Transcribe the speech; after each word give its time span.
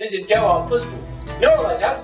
Bizim 0.00 0.26
cevabımız 0.26 0.84
bu. 0.86 0.90
Ne 1.40 1.48
olacak? 1.48 2.00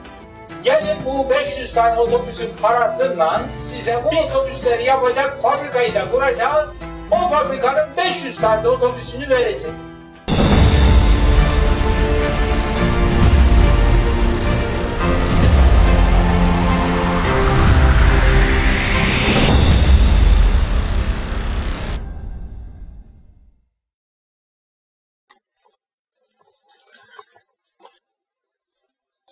Gelin 0.65 0.97
bu 1.07 1.31
500 1.31 1.75
tane 1.75 2.01
otobüsün 2.01 2.51
parasından 2.63 3.43
size 3.71 4.01
bu 4.05 4.19
otobüsleri 4.19 4.85
yapacak 4.85 5.43
fabrikayı 5.43 5.95
da 5.95 6.11
kuracağız. 6.11 6.71
O 7.11 7.17
fabrikanın 7.17 7.97
500 7.97 8.37
tane 8.37 8.69
otobüsünü 8.69 9.29
vereceğiz. 9.29 9.75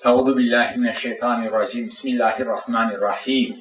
Euzu 0.05 0.37
billahi 0.37 0.79
mineşşeytanirracim. 0.79 1.87
Bismillahirrahmanirrahim. 1.87 3.55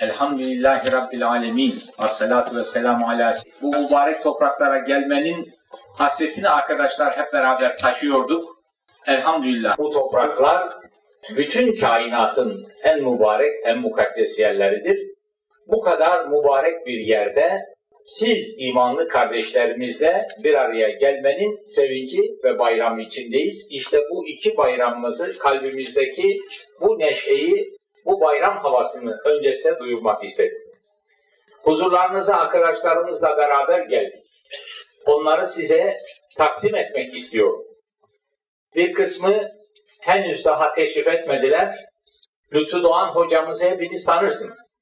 Elhamdülillahi 0.00 0.92
Rabbil 0.92 1.28
alemin. 1.28 1.74
Esselatu 2.04 2.56
ve 2.56 2.64
selamu 2.64 3.08
ala 3.08 3.34
Bu 3.62 3.76
mübarek 3.76 4.22
topraklara 4.22 4.78
gelmenin 4.78 5.52
hasretini 5.98 6.48
arkadaşlar 6.48 7.16
hep 7.16 7.32
beraber 7.32 7.76
taşıyorduk. 7.76 8.62
Elhamdülillah. 9.06 9.78
Bu 9.78 9.90
topraklar 9.90 10.68
bütün 11.36 11.76
kainatın 11.76 12.66
en 12.82 13.02
mübarek, 13.02 13.52
en 13.64 13.78
mukaddes 13.78 14.38
yerleridir. 14.38 14.98
Bu 15.68 15.80
kadar 15.80 16.24
mübarek 16.24 16.86
bir 16.86 16.98
yerde 16.98 17.73
siz 18.04 18.54
imanlı 18.58 19.08
kardeşlerimizle 19.08 20.26
bir 20.44 20.54
araya 20.54 20.90
gelmenin 20.90 21.64
sevinci 21.66 22.20
ve 22.44 22.58
bayramı 22.58 23.02
içindeyiz. 23.02 23.68
İşte 23.70 24.00
bu 24.10 24.28
iki 24.28 24.56
bayramımızı 24.56 25.38
kalbimizdeki 25.38 26.40
bu 26.80 26.98
neşeyi, 26.98 27.68
bu 28.06 28.20
bayram 28.20 28.58
havasını 28.58 29.16
önce 29.24 29.52
size 29.52 29.78
duyurmak 29.78 30.24
istedim. 30.24 30.58
Huzurlarınıza 31.62 32.36
arkadaşlarımızla 32.36 33.36
beraber 33.36 33.80
geldik. 33.80 34.24
Onları 35.06 35.46
size 35.46 35.96
takdim 36.36 36.74
etmek 36.74 37.14
istiyorum. 37.14 37.64
Bir 38.76 38.92
kısmı 38.92 39.48
henüz 40.00 40.44
daha 40.44 40.72
teşrif 40.72 41.06
etmediler. 41.06 41.84
Lütfü 42.52 42.82
Doğan 42.82 43.08
hocamızı 43.08 43.70
hepiniz 43.70 44.06
tanırsınız. 44.06 44.72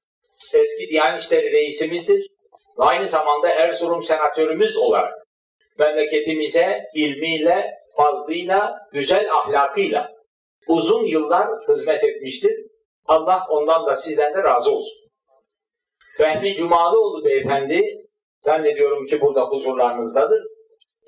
Eski 0.55 0.89
Diyanet 0.89 1.21
İşleri 1.21 1.53
reisimizdir 1.53 2.32
ve 2.79 2.85
aynı 2.85 3.09
zamanda 3.09 3.49
Erzurum 3.49 4.03
senatörümüz 4.03 4.77
olarak 4.77 5.15
memleketimize 5.79 6.85
ilmiyle, 6.95 7.71
fazlıyla, 7.97 8.79
güzel 8.93 9.33
ahlakıyla 9.33 10.13
uzun 10.69 11.07
yıllar 11.07 11.49
hizmet 11.69 12.05
etmiştir. 12.05 12.53
Allah 13.07 13.47
ondan 13.51 13.87
da 13.87 13.97
sizden 13.97 14.35
de 14.35 14.43
razı 14.43 14.71
olsun. 14.71 14.99
Fehmi 16.17 16.55
Cumalıoğlu 16.55 17.25
beyefendi, 17.25 18.07
zannediyorum 18.41 19.07
ki 19.07 19.21
burada 19.21 19.45
huzurlarınızdadır. 19.45 20.43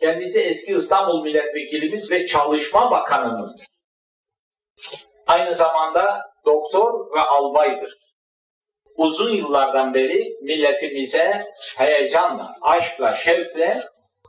Kendisi 0.00 0.40
eski 0.40 0.72
İstanbul 0.76 1.22
milletvekilimiz 1.22 2.10
ve 2.10 2.26
çalışma 2.26 2.90
bakanımızdır. 2.90 3.66
Aynı 5.26 5.54
zamanda 5.54 6.22
doktor 6.46 7.16
ve 7.16 7.20
albaydır 7.20 8.03
uzun 8.96 9.30
yıllardan 9.30 9.94
beri 9.94 10.36
milletimize 10.42 11.42
heyecanla, 11.78 12.50
aşkla, 12.62 13.16
şevkle, 13.16 13.82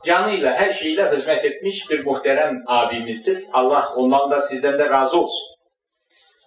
canıyla, 0.04 0.54
her 0.54 0.72
şeyle 0.72 1.10
hizmet 1.10 1.44
etmiş 1.44 1.90
bir 1.90 2.04
muhterem 2.04 2.62
abimizdir. 2.66 3.46
Allah 3.52 3.88
ondan 3.96 4.30
da 4.30 4.40
sizden 4.40 4.78
de 4.78 4.90
razı 4.90 5.20
olsun. 5.20 5.56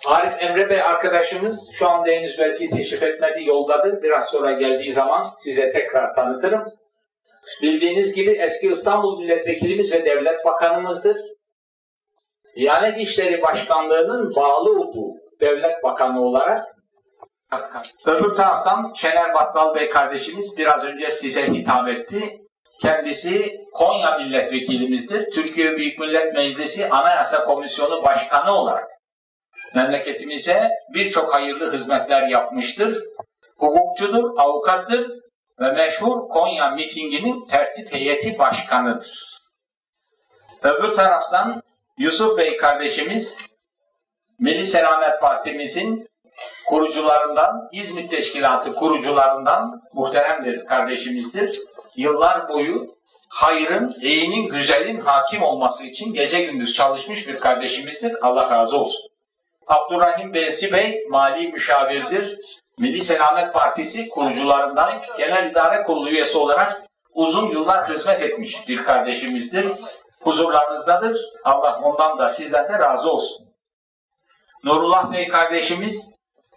Arif 0.06 0.44
Emre 0.44 0.70
Bey 0.70 0.82
arkadaşımız 0.82 1.72
şu 1.74 1.90
anda 1.90 2.12
henüz 2.12 2.38
belki 2.40 2.70
teşrif 2.70 3.04
etmedi 3.04 3.44
yoldadır. 3.44 4.02
Biraz 4.02 4.30
sonra 4.30 4.52
geldiği 4.52 4.94
zaman 4.94 5.26
size 5.38 5.72
tekrar 5.72 6.16
tanıtırım. 6.16 6.64
Bildiğiniz 7.62 8.16
gibi 8.16 8.32
eski 8.32 8.72
İstanbul 8.72 9.20
Milletvekilimiz 9.20 9.94
ve 9.94 10.06
Devlet 10.06 10.46
Bakanımızdır. 10.46 11.18
Diyanet 12.56 12.98
İşleri 12.98 13.42
Başkanlığı'nın 13.42 14.36
bağlı 14.36 14.80
olduğu 14.80 15.14
devlet 15.42 15.84
bakanı 15.84 16.22
olarak 16.26 16.79
Öbür 18.06 18.34
taraftan 18.36 18.94
Şener 18.96 19.34
Battal 19.34 19.76
Bey 19.76 19.90
kardeşimiz 19.90 20.58
biraz 20.58 20.84
önce 20.84 21.12
size 21.12 21.48
hitap 21.48 21.88
etti. 21.88 22.42
Kendisi 22.82 23.58
Konya 23.74 24.18
milletvekilimizdir. 24.18 25.32
Türkiye 25.32 25.78
Büyük 25.78 26.00
Millet 26.00 26.34
Meclisi 26.34 26.90
Anayasa 26.90 27.44
Komisyonu 27.44 28.04
Başkanı 28.04 28.52
olarak 28.52 28.88
memleketimize 29.76 30.70
birçok 30.94 31.34
hayırlı 31.34 31.74
hizmetler 31.74 32.28
yapmıştır. 32.28 33.04
Hukukçudur, 33.58 34.38
avukattır 34.38 35.12
ve 35.60 35.72
meşhur 35.72 36.30
Konya 36.30 36.70
mitinginin 36.70 37.46
tertip 37.46 37.94
heyeti 37.94 38.40
başkanıdır. 38.40 39.30
Öbür 40.64 40.94
taraftan 40.94 41.62
Yusuf 41.98 42.38
Bey 42.38 42.58
kardeşimiz 42.58 43.38
Milli 44.40 44.66
Selamet 44.66 45.22
Partimizin 45.22 46.08
kurucularından, 46.68 47.70
İzmit 47.72 48.10
Teşkilatı 48.10 48.76
kurucularından 48.76 49.82
muhterem 49.94 50.46
bir 50.46 50.66
kardeşimizdir. 50.66 51.60
Yıllar 51.96 52.50
boyu 52.50 52.96
hayrın, 53.30 53.96
iyinin, 54.02 54.50
güzelin 54.50 55.00
hakim 55.00 55.44
olması 55.44 55.84
için 55.84 56.14
gece 56.14 56.42
gündüz 56.42 56.74
çalışmış 56.74 57.28
bir 57.28 57.40
kardeşimizdir. 57.40 58.16
Allah 58.22 58.50
razı 58.50 58.78
olsun. 58.78 59.10
Abdurrahim 59.68 60.34
Beysi 60.34 60.74
Bey 60.74 61.06
mali 61.10 61.48
müşavirdir. 61.48 62.40
Milli 62.80 63.02
Selamet 63.02 63.54
Partisi 63.54 64.10
kurucularından 64.10 65.02
genel 65.18 65.52
idare 65.52 65.84
kurulu 65.84 66.10
üyesi 66.10 66.38
olarak 66.38 66.82
uzun 67.14 67.50
yıllar 67.50 67.90
hizmet 67.90 68.22
etmiş 68.22 68.68
bir 68.68 68.84
kardeşimizdir. 68.84 69.66
Huzurlarınızdadır. 70.22 71.22
Allah 71.44 71.80
ondan 71.84 72.20
da 72.20 72.30
sizden 72.30 72.70
de 72.70 72.80
razı 72.80 73.12
olsun. 73.12 73.48
Nurullah 74.64 75.14
Bey 75.14 75.28
kardeşimiz 75.28 76.09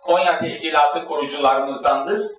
Konya 0.02 0.38
Teşkilatı 0.38 1.04
kurucularımızdandır. 1.04 2.32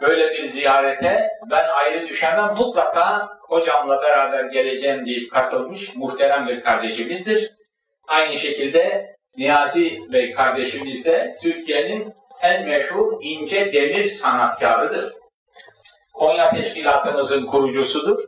Böyle 0.00 0.30
bir 0.30 0.44
ziyarete 0.46 1.28
ben 1.50 1.64
ayrı 1.68 2.08
düşemem 2.08 2.54
mutlaka 2.58 3.28
hocamla 3.40 4.02
beraber 4.02 4.44
geleceğim 4.44 5.06
deyip 5.06 5.32
katılmış 5.32 5.96
muhterem 5.96 6.46
bir 6.46 6.60
kardeşimizdir. 6.60 7.52
Aynı 8.08 8.36
şekilde 8.36 9.14
Niyazi 9.36 10.12
Bey 10.12 10.32
kardeşimiz 10.32 11.06
de 11.06 11.36
Türkiye'nin 11.42 12.14
en 12.42 12.68
meşhur 12.68 13.18
ince 13.20 13.72
demir 13.72 14.08
sanatkarıdır. 14.08 15.14
Konya 16.12 16.50
Teşkilatımızın 16.50 17.46
kurucusudur. 17.46 18.24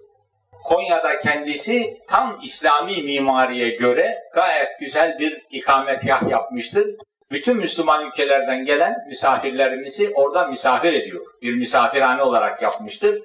Konya'da 0.64 1.18
kendisi 1.18 1.98
tam 2.08 2.40
İslami 2.42 3.02
mimariye 3.02 3.68
göre 3.68 4.18
gayet 4.34 4.78
güzel 4.80 5.18
bir 5.18 5.42
ikametgah 5.50 6.30
yapmıştır 6.30 6.86
bütün 7.30 7.56
Müslüman 7.56 8.06
ülkelerden 8.06 8.64
gelen 8.64 8.94
misafirlerimizi 9.08 10.12
orada 10.14 10.46
misafir 10.46 10.92
ediyor. 10.92 11.24
Bir 11.42 11.54
misafirhane 11.54 12.22
olarak 12.22 12.62
yapmıştır. 12.62 13.22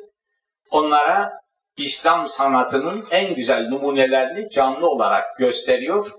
Onlara 0.72 1.41
İslam 1.78 2.28
sanatının 2.28 3.06
en 3.11 3.35
güzel 3.35 3.67
numunelerini 3.67 4.50
canlı 4.50 4.88
olarak 4.88 5.38
gösteriyor 5.38 6.11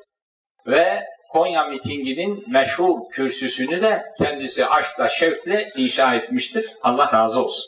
ve 0.66 1.02
Konya 1.32 1.64
mitinginin 1.64 2.44
meşhur 2.48 3.10
kürsüsünü 3.10 3.82
de 3.82 4.04
kendisi 4.18 4.66
aşkla 4.66 5.08
şevkle 5.08 5.68
inşa 5.76 6.14
etmiştir. 6.14 6.76
Allah 6.82 7.10
razı 7.14 7.44
olsun. 7.44 7.64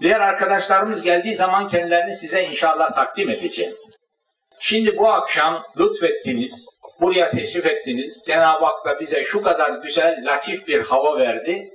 Diğer 0.00 0.20
arkadaşlarımız 0.20 1.02
geldiği 1.02 1.34
zaman 1.34 1.68
kendilerini 1.68 2.16
size 2.16 2.44
inşallah 2.44 2.94
takdim 2.94 3.30
edeceğim. 3.30 3.76
Şimdi 4.58 4.96
bu 4.96 5.08
akşam 5.08 5.62
lütfettiniz, 5.78 6.73
buraya 7.00 7.30
teşrif 7.30 7.66
ettiniz. 7.66 8.22
Cenab-ı 8.26 8.64
Hak 8.64 8.84
da 8.86 9.00
bize 9.00 9.24
şu 9.24 9.42
kadar 9.42 9.70
güzel, 9.70 10.20
latif 10.24 10.66
bir 10.68 10.84
hava 10.84 11.18
verdi. 11.18 11.70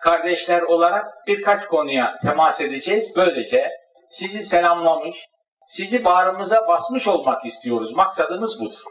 Kardeşler 0.00 0.62
olarak 0.62 1.26
birkaç 1.26 1.66
konuya 1.66 2.18
temas 2.22 2.60
edeceğiz. 2.60 3.16
Böylece 3.16 3.70
sizi 4.10 4.42
selamlamış, 4.42 5.26
sizi 5.66 6.04
bağrımıza 6.04 6.68
basmış 6.68 7.08
olmak 7.08 7.44
istiyoruz. 7.44 7.92
Maksadımız 7.92 8.60
budur. 8.60 8.82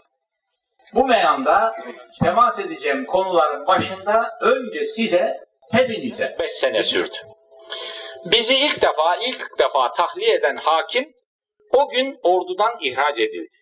Bu 0.94 1.08
meyanda 1.08 1.76
temas 2.24 2.60
edeceğim 2.60 3.06
konuların 3.06 3.68
başında 3.68 4.38
önce 4.42 4.86
size, 4.86 5.38
hepinize 5.72 6.36
5 6.40 6.52
sene 6.52 6.84
sürdü. 6.84 7.18
Bizi 8.26 8.56
ilk 8.56 8.82
defa, 8.82 9.16
ilk 9.16 9.60
defa 9.60 9.92
tahliye 9.92 10.34
eden 10.36 10.56
hakim 10.56 11.14
o 11.72 11.90
gün 11.90 12.20
ordudan 12.24 12.72
ihraç 12.82 13.20
edildi. 13.20 13.57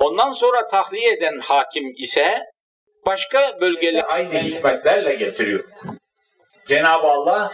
Ondan 0.00 0.32
sonra 0.32 0.66
tahliye 0.66 1.12
eden 1.12 1.38
hakim 1.38 1.94
ise 1.96 2.38
başka 3.06 3.60
bölgeli 3.60 4.02
aynı 4.02 4.38
hikmetlerle 4.38 5.14
getiriyor. 5.14 5.64
Cenab-ı 6.68 7.06
Allah 7.06 7.52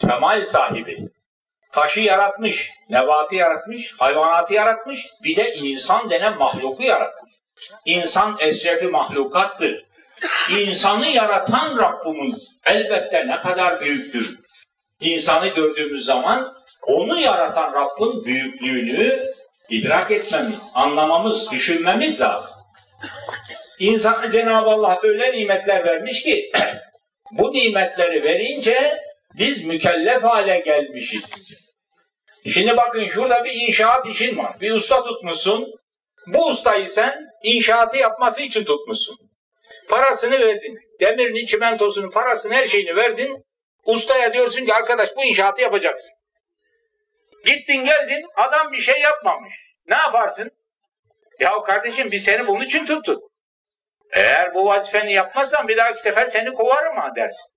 kemal 0.00 0.44
sahibi, 0.44 1.08
taşı 1.72 2.00
yaratmış, 2.00 2.70
nebatı 2.90 3.36
yaratmış, 3.36 3.94
hayvanatı 3.98 4.54
yaratmış, 4.54 5.06
bir 5.24 5.36
de 5.36 5.54
insan 5.54 6.10
denen 6.10 6.38
mahluku 6.38 6.82
yaratmış. 6.82 7.34
İnsan 7.84 8.36
esrefi 8.40 8.86
mahlukattır. 8.86 9.84
İnsanı 10.58 11.06
yaratan 11.06 11.78
Rabbimiz 11.78 12.60
elbette 12.66 13.26
ne 13.26 13.40
kadar 13.40 13.80
büyüktür. 13.80 14.38
İnsanı 15.00 15.48
gördüğümüz 15.48 16.04
zaman 16.04 16.54
onu 16.82 17.18
yaratan 17.18 17.72
Rabbin 17.72 18.24
büyüklüğünü 18.24 19.28
idrak 19.68 20.10
etmemiz, 20.10 20.70
anlamamız, 20.74 21.50
düşünmemiz 21.50 22.20
lazım. 22.20 22.56
İnsana 23.78 24.32
Cenab-ı 24.32 24.70
Allah 24.70 25.00
öyle 25.02 25.32
nimetler 25.32 25.84
vermiş 25.84 26.22
ki 26.22 26.52
bu 27.30 27.52
nimetleri 27.52 28.22
verince 28.22 28.98
biz 29.38 29.64
mükellef 29.64 30.22
hale 30.22 30.58
gelmişiz. 30.58 31.58
Şimdi 32.52 32.76
bakın 32.76 33.06
şurada 33.06 33.44
bir 33.44 33.52
inşaat 33.52 34.06
işin 34.06 34.38
var. 34.38 34.60
Bir 34.60 34.72
usta 34.72 35.02
tutmuşsun. 35.02 35.74
Bu 36.26 36.46
ustayı 36.46 36.88
sen 36.88 37.26
inşaatı 37.42 37.96
yapması 37.96 38.42
için 38.42 38.64
tutmuşsun. 38.64 39.16
Parasını 39.88 40.40
verdin. 40.40 40.78
Demirini, 41.00 41.46
çimentosunu, 41.46 42.10
parasını, 42.10 42.54
her 42.54 42.66
şeyini 42.66 42.96
verdin. 42.96 43.44
Ustaya 43.84 44.34
diyorsun 44.34 44.64
ki 44.64 44.74
arkadaş 44.74 45.16
bu 45.16 45.24
inşaatı 45.24 45.62
yapacaksın. 45.62 46.17
Gittin 47.48 47.84
geldin 47.84 48.26
adam 48.36 48.72
bir 48.72 48.78
şey 48.78 49.00
yapmamış. 49.00 49.54
Ne 49.86 49.96
yaparsın? 49.96 50.50
Ya 51.40 51.62
kardeşim 51.62 52.10
biz 52.10 52.24
seni 52.24 52.46
bunun 52.46 52.64
için 52.64 52.86
tuttuk. 52.86 53.22
Eğer 54.12 54.54
bu 54.54 54.66
vazifeni 54.66 55.12
yapmazsan 55.12 55.68
bir 55.68 55.76
dahaki 55.76 56.02
sefer 56.02 56.26
seni 56.26 56.54
kovarım 56.54 56.96
ha 56.96 57.10
dersin. 57.16 57.52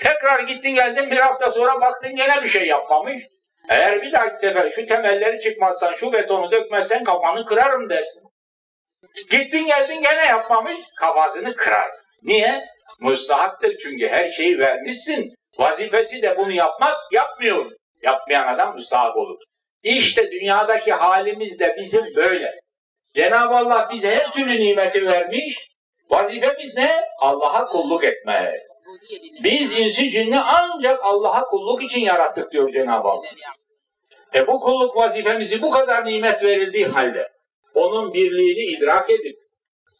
Tekrar 0.00 0.40
gittin 0.40 0.74
geldin 0.74 1.10
bir 1.10 1.16
hafta 1.16 1.50
sonra 1.50 1.80
baktın 1.80 2.16
gene 2.16 2.42
bir 2.42 2.48
şey 2.48 2.66
yapmamış. 2.66 3.22
Eğer 3.68 4.02
bir 4.02 4.12
dahaki 4.12 4.38
sefer 4.38 4.70
şu 4.70 4.86
temelleri 4.86 5.40
çıkmazsan, 5.40 5.94
şu 5.94 6.12
betonu 6.12 6.50
dökmezsen 6.50 7.04
kafanı 7.04 7.46
kırarım 7.46 7.90
dersin. 7.90 8.22
Gittin 9.30 9.66
geldin 9.66 10.02
gene 10.02 10.24
yapmamış, 10.24 10.84
kafasını 11.00 11.56
kırarsın. 11.56 12.06
Niye? 12.22 12.64
Müstahaktır 13.00 13.78
çünkü 13.78 14.08
her 14.08 14.30
şeyi 14.30 14.58
vermişsin. 14.58 15.34
Vazifesi 15.58 16.22
de 16.22 16.36
bunu 16.36 16.52
yapmak, 16.52 16.96
yapmıyor. 17.12 17.70
Yapmayan 18.04 18.54
adam 18.54 18.74
müstahak 18.74 19.16
olur. 19.16 19.38
İşte 19.82 20.30
dünyadaki 20.30 20.92
halimiz 20.92 21.60
de 21.60 21.76
bizim 21.78 22.14
böyle. 22.14 22.54
Cenab-ı 23.14 23.54
Allah 23.54 23.88
bize 23.92 24.16
her 24.16 24.32
türlü 24.32 24.60
nimeti 24.60 25.06
vermiş. 25.06 25.70
Vazifemiz 26.10 26.76
ne? 26.76 27.04
Allah'a 27.18 27.66
kulluk 27.66 28.04
etmek. 28.04 28.60
Biz 29.42 29.80
insi 29.80 30.10
cinni 30.10 30.40
ancak 30.40 31.00
Allah'a 31.02 31.44
kulluk 31.44 31.82
için 31.82 32.00
yarattık 32.00 32.52
diyor 32.52 32.72
Cenab-ı 32.72 33.08
Allah. 33.08 33.26
E 34.34 34.46
bu 34.46 34.60
kulluk 34.60 34.96
vazifemizi 34.96 35.62
bu 35.62 35.70
kadar 35.70 36.06
nimet 36.06 36.44
verildiği 36.44 36.86
halde 36.86 37.28
onun 37.74 38.14
birliğini 38.14 38.76
idrak 38.76 39.10
edip 39.10 39.38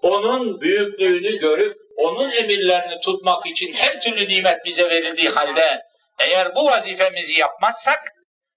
onun 0.03 0.61
büyüklüğünü 0.61 1.39
görüp 1.39 1.77
onun 1.97 2.31
emirlerini 2.31 3.01
tutmak 3.01 3.47
için 3.47 3.73
her 3.73 4.01
türlü 4.01 4.29
nimet 4.29 4.65
bize 4.65 4.91
verildiği 4.91 5.29
halde 5.29 5.83
eğer 6.19 6.55
bu 6.55 6.67
vazifemizi 6.67 7.39
yapmazsak 7.39 8.13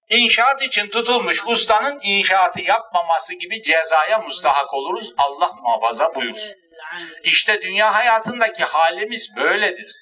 inşaat 0.10 0.62
için 0.62 0.88
tutulmuş 0.88 1.44
ustanın 1.48 2.00
inşaatı 2.04 2.62
yapmaması 2.62 3.34
gibi 3.34 3.64
cezaya 3.64 4.20
mustahak 4.20 4.74
oluruz. 4.74 5.14
Allah 5.18 5.52
muhafaza 5.62 6.16
buyursun. 6.16 6.56
İşte 7.24 7.62
dünya 7.62 7.96
hayatındaki 7.96 8.64
halimiz 8.64 9.36
böyledir. 9.36 9.96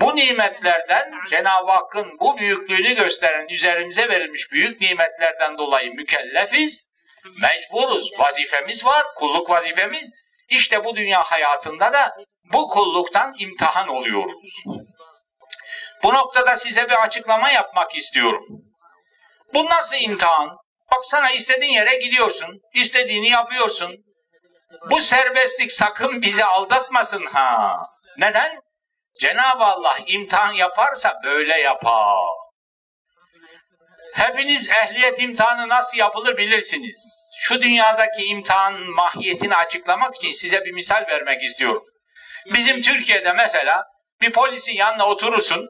Bu 0.00 0.16
nimetlerden 0.16 1.12
Cenab-ı 1.30 1.70
Hakk'ın 1.70 2.18
bu 2.20 2.38
büyüklüğünü 2.38 2.94
gösteren 2.94 3.48
üzerimize 3.48 4.08
verilmiş 4.08 4.52
büyük 4.52 4.80
nimetlerden 4.80 5.58
dolayı 5.58 5.92
mükellefiz, 5.94 6.88
mecburuz, 7.42 8.10
vazifemiz 8.18 8.84
var, 8.84 9.04
kulluk 9.16 9.50
vazifemiz. 9.50 10.10
İşte 10.48 10.84
bu 10.84 10.96
dünya 10.96 11.22
hayatında 11.22 11.92
da 11.92 12.16
bu 12.52 12.68
kulluktan 12.68 13.32
imtihan 13.38 13.88
oluyoruz. 13.88 14.64
Bu 16.04 16.14
noktada 16.14 16.56
size 16.56 16.88
bir 16.88 17.02
açıklama 17.02 17.50
yapmak 17.50 17.96
istiyorum. 17.96 18.44
Bu 19.54 19.66
nasıl 19.66 19.96
imtihan? 19.96 20.56
Bak 20.92 21.00
sana 21.04 21.30
istediğin 21.30 21.72
yere 21.72 21.96
gidiyorsun, 21.96 22.60
istediğini 22.74 23.28
yapıyorsun. 23.28 23.96
Bu 24.90 25.00
serbestlik 25.00 25.72
sakın 25.72 26.22
bizi 26.22 26.44
aldatmasın 26.44 27.26
ha. 27.26 27.76
Neden? 28.18 28.60
Cenab-ı 29.20 29.64
Allah 29.64 29.98
imtihan 30.06 30.52
yaparsa 30.52 31.20
böyle 31.24 31.60
yapar. 31.60 32.18
Hepiniz 34.14 34.70
ehliyet 34.70 35.18
imtihanı 35.20 35.68
nasıl 35.68 35.98
yapılır 35.98 36.36
bilirsiniz. 36.36 37.28
Şu 37.38 37.62
dünyadaki 37.62 38.24
imtihan 38.24 38.80
mahiyetini 38.80 39.56
açıklamak 39.56 40.16
için 40.16 40.32
size 40.32 40.64
bir 40.64 40.72
misal 40.72 41.04
vermek 41.08 41.42
istiyorum. 41.42 41.84
Bizim 42.46 42.82
Türkiye'de 42.82 43.32
mesela 43.32 43.84
bir 44.20 44.32
polisin 44.32 44.72
yanına 44.72 45.06
oturursun, 45.06 45.68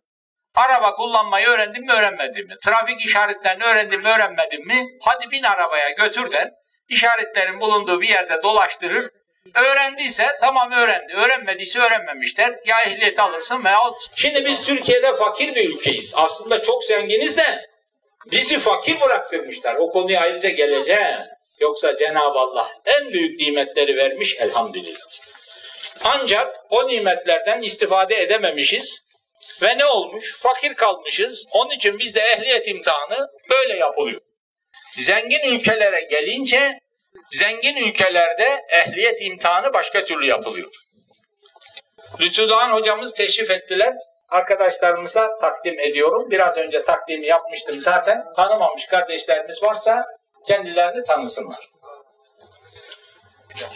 araba 0.55 0.95
kullanmayı 0.95 1.47
öğrendin 1.47 1.85
mi 1.85 1.93
öğrenmedin 1.93 2.47
mi? 2.47 2.55
Trafik 2.65 3.06
işaretlerini 3.06 3.65
öğrendin 3.65 4.03
mi 4.03 4.09
öğrenmedin 4.09 4.67
mi? 4.67 4.87
Hadi 5.01 5.31
bin 5.31 5.43
arabaya 5.43 5.91
götür 5.91 6.33
der, 6.33 6.51
işaretlerin 6.89 7.61
bulunduğu 7.61 8.01
bir 8.01 8.09
yerde 8.09 8.43
dolaştırır, 8.43 9.11
Öğrendiyse 9.55 10.27
tamam 10.41 10.73
öğrendi. 10.73 11.12
Öğrenmediyse 11.12 11.81
öğrenmemişler. 11.81 12.59
Ya 12.67 12.83
ehliyeti 12.83 13.23
alırsın 13.23 13.65
veyahut. 13.65 13.99
Şimdi 14.17 14.45
biz 14.45 14.62
Türkiye'de 14.62 15.17
fakir 15.17 15.55
bir 15.55 15.71
ülkeyiz. 15.71 16.12
Aslında 16.17 16.62
çok 16.62 16.85
zenginiz 16.85 17.37
de 17.37 17.69
bizi 18.31 18.59
fakir 18.59 19.01
bıraktırmışlar. 19.01 19.75
O 19.75 19.91
konuya 19.91 20.21
ayrıca 20.21 20.49
geleceğim. 20.49 21.19
Yoksa 21.61 21.97
Cenab-ı 21.97 22.39
Allah 22.39 22.69
en 22.85 23.12
büyük 23.12 23.41
nimetleri 23.41 23.97
vermiş 23.97 24.37
elhamdülillah. 24.41 25.01
Ancak 26.05 26.56
o 26.71 26.89
nimetlerden 26.89 27.62
istifade 27.62 28.23
edememişiz. 28.23 29.04
Ve 29.62 29.79
ne 29.79 29.85
olmuş? 29.85 30.37
Fakir 30.38 30.75
kalmışız. 30.75 31.49
Onun 31.52 31.70
için 31.70 31.99
bizde 31.99 32.20
ehliyet 32.20 32.69
imtihanı 32.69 33.29
böyle 33.50 33.76
yapılıyor. 33.76 34.20
Zengin 34.99 35.44
ülkelere 35.44 36.00
gelince 36.11 36.79
Zengin 37.31 37.76
ülkelerde 37.76 38.64
ehliyet 38.69 39.23
imtihanı 39.23 39.73
başka 39.73 40.05
türlü 40.05 40.26
yapılıyor. 40.26 40.70
Lütfü 42.20 42.49
Doğan 42.49 42.73
hocamız 42.73 43.14
teşrif 43.14 43.50
ettiler. 43.50 43.94
Arkadaşlarımıza 44.29 45.37
takdim 45.37 45.81
ediyorum. 45.81 46.31
Biraz 46.31 46.58
önce 46.58 46.82
takdimi 46.82 47.26
yapmıştım 47.26 47.81
zaten. 47.81 48.25
Tanımamış 48.37 48.87
kardeşlerimiz 48.87 49.62
varsa 49.62 50.05
kendilerini 50.46 51.02
tanısınlar. 51.02 51.74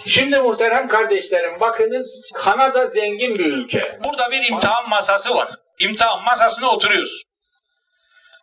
Şimdi 0.06 0.38
muhterem 0.38 0.88
kardeşlerim 0.88 1.60
bakınız 1.60 2.30
Kanada 2.34 2.86
zengin 2.86 3.38
bir 3.38 3.46
ülke. 3.46 3.98
Burada 4.04 4.30
bir 4.30 4.50
imtihan 4.50 4.88
masası 4.88 5.34
var. 5.34 5.48
İmtihan 5.78 6.24
masasına 6.24 6.68
oturuyoruz. 6.70 7.22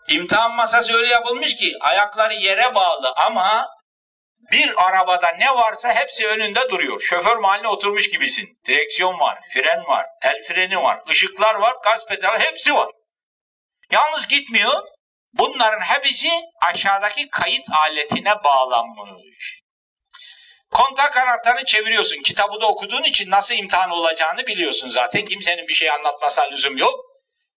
İmtihan 0.09 0.55
masası 0.55 0.93
öyle 0.93 1.07
yapılmış 1.07 1.55
ki 1.55 1.73
ayakları 1.81 2.33
yere 2.33 2.75
bağlı 2.75 3.13
ama 3.25 3.67
bir 4.51 4.87
arabada 4.87 5.27
ne 5.39 5.55
varsa 5.55 5.93
hepsi 5.93 6.27
önünde 6.27 6.69
duruyor. 6.69 7.01
Şoför 7.01 7.37
mahalline 7.37 7.67
oturmuş 7.67 8.09
gibisin. 8.09 8.59
Direksiyon 8.67 9.19
var, 9.19 9.39
fren 9.53 9.83
var, 9.87 10.05
el 10.21 10.43
freni 10.47 10.83
var, 10.83 10.99
ışıklar 11.09 11.55
var, 11.55 11.75
gaz 11.83 12.07
pedalı 12.07 12.39
hepsi 12.39 12.73
var. 12.73 12.89
Yalnız 13.91 14.27
gitmiyor. 14.27 14.83
Bunların 15.33 15.81
hepsi 15.81 16.29
aşağıdaki 16.61 17.29
kayıt 17.29 17.65
aletine 17.87 18.43
bağlanmış. 18.43 19.64
Kontak 20.75 21.17
anahtarını 21.17 21.65
çeviriyorsun. 21.65 22.21
Kitabı 22.21 22.61
da 22.61 22.67
okuduğun 22.67 23.03
için 23.03 23.31
nasıl 23.31 23.55
imtihan 23.55 23.89
olacağını 23.89 24.47
biliyorsun 24.47 24.89
zaten. 24.89 25.25
Kimsenin 25.25 25.67
bir 25.67 25.73
şey 25.73 25.91
anlatmasına 25.91 26.45
lüzum 26.45 26.77
yok. 26.77 26.99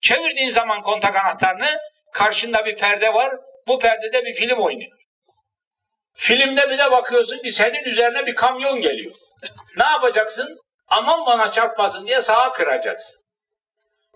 Çevirdiğin 0.01 0.49
zaman 0.49 0.81
kontak 0.81 1.15
anahtarını 1.15 1.79
karşında 2.13 2.65
bir 2.65 2.77
perde 2.77 3.13
var. 3.13 3.33
Bu 3.67 3.79
perdede 3.79 4.25
bir 4.25 4.33
film 4.33 4.59
oynuyor. 4.59 4.91
Filmde 6.13 6.69
bile 6.69 6.91
bakıyorsun 6.91 7.37
ki 7.37 7.51
senin 7.51 7.83
üzerine 7.83 8.25
bir 8.25 8.35
kamyon 8.35 8.81
geliyor. 8.81 9.15
Ne 9.77 9.83
yapacaksın? 9.83 10.57
Aman 10.87 11.25
bana 11.25 11.51
çarpmasın 11.51 12.07
diye 12.07 12.21
sağa 12.21 12.53
kıracaksın. 12.53 13.21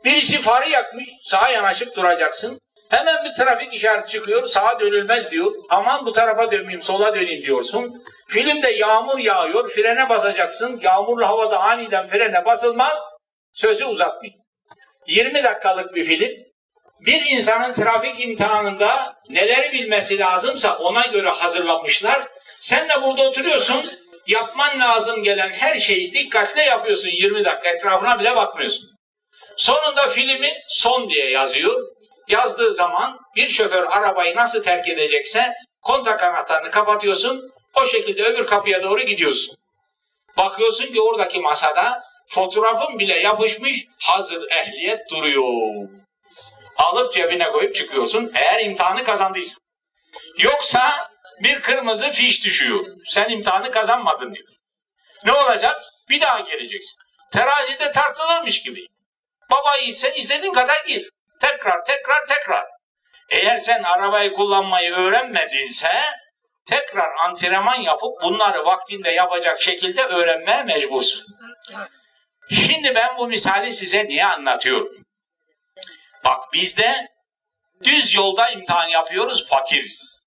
Birisi 0.03 0.41
farı 0.41 0.69
yakmış, 0.69 1.09
sağa 1.23 1.49
yanaşıp 1.49 1.95
duracaksın. 1.95 2.59
Hemen 2.93 3.25
bir 3.25 3.33
trafik 3.33 3.73
işareti 3.73 4.11
çıkıyor, 4.11 4.47
sağa 4.47 4.79
dönülmez 4.79 5.31
diyor. 5.31 5.51
Aman 5.69 6.05
bu 6.05 6.11
tarafa 6.11 6.51
dönmeyeyim, 6.51 6.81
sola 6.81 7.15
döneyim 7.15 7.43
diyorsun. 7.43 8.03
Filmde 8.27 8.71
yağmur 8.71 9.19
yağıyor, 9.19 9.69
frene 9.69 10.09
basacaksın. 10.09 10.79
Yağmurlu 10.83 11.27
havada 11.27 11.59
aniden 11.59 12.07
frene 12.07 12.45
basılmaz. 12.45 13.01
Sözü 13.53 13.85
uzatmayayım. 13.85 14.39
20 15.07 15.43
dakikalık 15.43 15.95
bir 15.95 16.05
film. 16.05 16.29
Bir 16.99 17.25
insanın 17.31 17.73
trafik 17.73 18.25
imtihanında 18.25 19.15
neleri 19.29 19.71
bilmesi 19.71 20.19
lazımsa 20.19 20.77
ona 20.77 21.05
göre 21.05 21.29
hazırlamışlar. 21.29 22.21
Sen 22.59 22.89
de 22.89 23.01
burada 23.03 23.23
oturuyorsun, 23.23 23.91
yapman 24.27 24.79
lazım 24.79 25.23
gelen 25.23 25.49
her 25.49 25.77
şeyi 25.77 26.13
dikkatle 26.13 26.63
yapıyorsun 26.63 27.09
20 27.09 27.45
dakika 27.45 27.69
etrafına 27.69 28.19
bile 28.19 28.35
bakmıyorsun. 28.35 28.85
Sonunda 29.57 30.09
filmi 30.09 30.53
son 30.67 31.09
diye 31.09 31.29
yazıyor. 31.29 31.93
Yazdığı 32.27 32.73
zaman 32.73 33.19
bir 33.35 33.49
şoför 33.49 33.83
arabayı 33.83 34.35
nasıl 34.35 34.63
terk 34.63 34.87
edecekse 34.89 35.53
kontak 35.81 36.23
anahtarını 36.23 36.71
kapatıyorsun, 36.71 37.51
o 37.75 37.85
şekilde 37.85 38.23
öbür 38.23 38.45
kapıya 38.45 38.83
doğru 38.83 39.01
gidiyorsun. 39.01 39.57
Bakıyorsun 40.37 40.85
ki 40.85 41.01
oradaki 41.01 41.39
masada 41.39 42.03
fotoğrafın 42.27 42.99
bile 42.99 43.19
yapışmış 43.19 43.85
hazır 43.99 44.51
ehliyet 44.51 45.09
duruyor. 45.09 45.89
Alıp 46.77 47.13
cebine 47.13 47.51
koyup 47.51 47.75
çıkıyorsun 47.75 48.31
eğer 48.35 48.65
imtihanı 48.65 49.03
kazandıysan. 49.03 49.59
Yoksa 50.37 51.09
bir 51.43 51.61
kırmızı 51.61 52.11
fiş 52.11 52.45
düşüyor. 52.45 52.85
Sen 53.05 53.29
imtihanı 53.29 53.71
kazanmadın 53.71 54.33
diyor. 54.33 54.47
Ne 55.25 55.31
olacak? 55.31 55.81
Bir 56.09 56.21
daha 56.21 56.39
geleceksin. 56.39 56.95
Terazide 57.31 57.91
tartılırmış 57.91 58.61
gibi. 58.61 58.87
Baba 59.51 59.71
sen 59.91 60.11
istediğin 60.11 60.53
kadar 60.53 60.85
gir. 60.87 61.09
Tekrar, 61.43 61.83
tekrar, 61.83 62.25
tekrar. 62.25 62.65
Eğer 63.29 63.57
sen 63.57 63.83
arabayı 63.83 64.33
kullanmayı 64.33 64.93
öğrenmedinse 64.93 65.91
tekrar 66.65 67.09
antrenman 67.25 67.81
yapıp 67.81 68.21
bunları 68.23 68.65
vaktinde 68.65 69.09
yapacak 69.09 69.61
şekilde 69.61 70.03
öğrenmeye 70.03 70.63
mecbursun. 70.63 71.25
Şimdi 72.51 72.95
ben 72.95 73.17
bu 73.17 73.27
misali 73.27 73.73
size 73.73 74.05
niye 74.05 74.25
anlatıyorum? 74.25 75.05
Bak 76.25 76.53
bizde 76.53 77.07
düz 77.83 78.15
yolda 78.15 78.49
imtihan 78.49 78.87
yapıyoruz 78.87 79.49
fakiriz. 79.49 80.25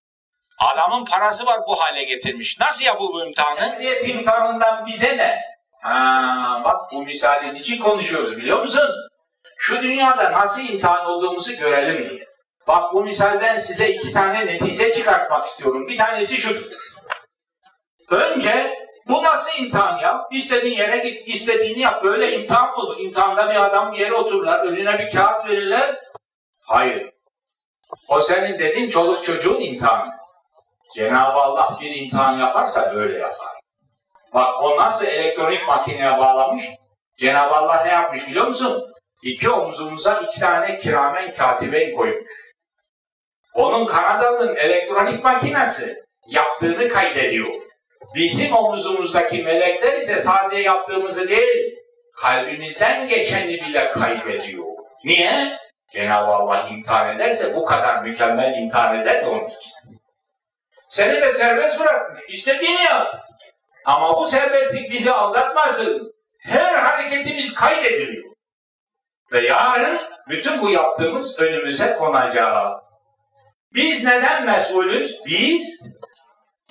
Adamın 0.58 1.04
parası 1.04 1.46
var 1.46 1.61
bu 1.68 1.80
hale 1.80 2.04
getirmiş. 2.04 2.61
Nasıl 2.61 2.85
yapıyor 2.85 3.11
bu 3.12 3.26
imtihanı? 3.26 3.75
Ehliyet 3.75 4.08
imtihanından 4.08 4.87
bize 4.87 5.16
ne? 5.16 5.40
Ha, 5.82 6.62
bak 6.64 6.92
bu 6.92 7.02
misalin 7.02 7.54
için 7.54 7.82
konuşuyoruz 7.82 8.37
biliyor 8.37 8.62
musun? 8.62 8.90
Şu 9.57 9.83
dünyada 9.83 10.33
nasıl 10.33 10.63
imtihan 10.63 11.07
olduğumuzu 11.07 11.57
görelim 11.57 12.11
diye. 12.11 12.27
Bak 12.69 12.95
bu 12.95 13.05
misalden 13.05 13.59
size 13.59 13.89
iki 13.89 14.13
tane 14.13 14.47
netice 14.47 14.93
çıkartmak 14.93 15.47
istiyorum. 15.47 15.89
Bir 15.89 15.99
tanesi 15.99 16.37
şudur. 16.37 16.73
Önce 18.11 18.75
bu 19.09 19.23
nasıl 19.23 19.63
imtihan 19.63 19.99
ya? 19.99 20.29
İstediğin 20.31 20.77
yere 20.77 20.99
git, 20.99 21.29
istediğini 21.29 21.81
yap. 21.81 22.05
Böyle 22.05 22.33
imtihan 22.33 22.71
mı 22.71 22.77
olur? 22.77 23.01
İmtihanda 23.01 23.51
bir 23.51 23.65
adam 23.65 23.93
bir 23.93 23.99
yere 23.99 24.15
otururlar, 24.15 24.61
önüne 24.67 24.99
bir 24.99 25.11
kağıt 25.11 25.49
verirler. 25.49 25.99
Hayır. 26.63 27.11
O 28.09 28.21
senin 28.21 28.59
dediğin 28.59 28.91
çoluk 28.91 29.25
çocuğun 29.25 29.61
imtihanı. 29.61 30.13
Cenab-ı 30.95 31.39
Allah 31.41 31.79
bir 31.81 31.95
imtihan 31.95 32.39
yaparsa 32.39 32.91
öyle 32.95 33.19
yapar. 33.19 33.49
Bak 34.35 34.63
o 34.63 34.77
nasıl 34.77 35.07
elektronik 35.07 35.69
makineye 35.69 36.19
bağlamış? 36.19 36.65
Cenab-ı 37.19 37.55
Allah 37.55 37.83
ne 37.85 37.93
yapmış 37.93 38.29
biliyor 38.29 38.47
musun? 38.47 38.96
İki 39.23 39.50
omzumuza 39.50 40.20
iki 40.20 40.40
tane 40.40 40.76
kiramen 40.76 41.35
katibeyn 41.35 41.96
koymuş. 41.96 42.30
Onun 43.54 43.87
Kanadalı'nın 43.87 44.56
elektronik 44.56 45.25
makinesi 45.25 45.94
yaptığını 46.28 46.88
kaydediyor. 46.88 47.54
Bizim 48.14 48.56
omuzumuzdaki 48.56 49.42
melekler 49.42 49.99
ise 49.99 50.18
sadece 50.18 50.62
yaptığımızı 50.62 51.28
değil, 51.28 51.76
kalbimizden 52.16 53.08
geçeni 53.08 53.54
bile 53.54 53.92
kaydediyor. 53.92 54.66
Niye? 55.04 55.58
Cenab-ı 55.92 56.30
Allah 56.32 56.68
imtihan 56.68 57.16
ederse 57.16 57.54
bu 57.54 57.64
kadar 57.64 58.02
mükemmel 58.02 58.54
imtihan 58.58 59.00
eder 59.00 59.25
de 59.25 59.28
onun 59.28 59.46
için. 59.46 59.73
Seni 60.88 61.20
de 61.20 61.32
serbest 61.32 61.80
bırakmış. 61.80 62.20
İstediğini 62.28 62.82
yap. 62.82 63.16
Ama 63.85 64.16
bu 64.16 64.28
serbestlik 64.28 64.90
bizi 64.90 65.12
aldatmasın. 65.12 66.12
Her 66.38 66.75
hareketimiz 66.75 67.54
kaydediliyor. 67.54 68.25
Ve 69.33 69.40
yarın 69.40 70.00
bütün 70.28 70.62
bu 70.62 70.71
yaptığımız 70.71 71.40
önümüze 71.40 71.97
konacak. 71.97 72.83
Biz 73.75 74.04
neden 74.04 74.47
mesulüz? 74.47 75.21
Biz 75.26 75.83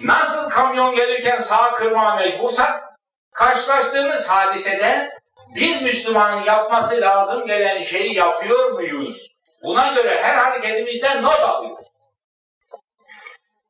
nasıl 0.02 0.50
kamyon 0.50 0.96
gelirken 0.96 1.40
sağ 1.40 1.74
kırmaya 1.74 2.16
mecbursak 2.16 2.84
karşılaştığımız 3.32 4.30
hadisede 4.30 5.10
bir 5.56 5.82
Müslümanın 5.82 6.44
yapması 6.44 7.02
lazım 7.02 7.48
gelen 7.48 7.84
şeyi 7.84 8.16
yapıyor 8.16 8.72
muyuz? 8.72 9.28
Buna 9.64 9.94
göre 9.94 10.22
her 10.22 10.36
hareketimizden 10.36 11.24
not 11.24 11.40
alıyoruz. 11.40 11.86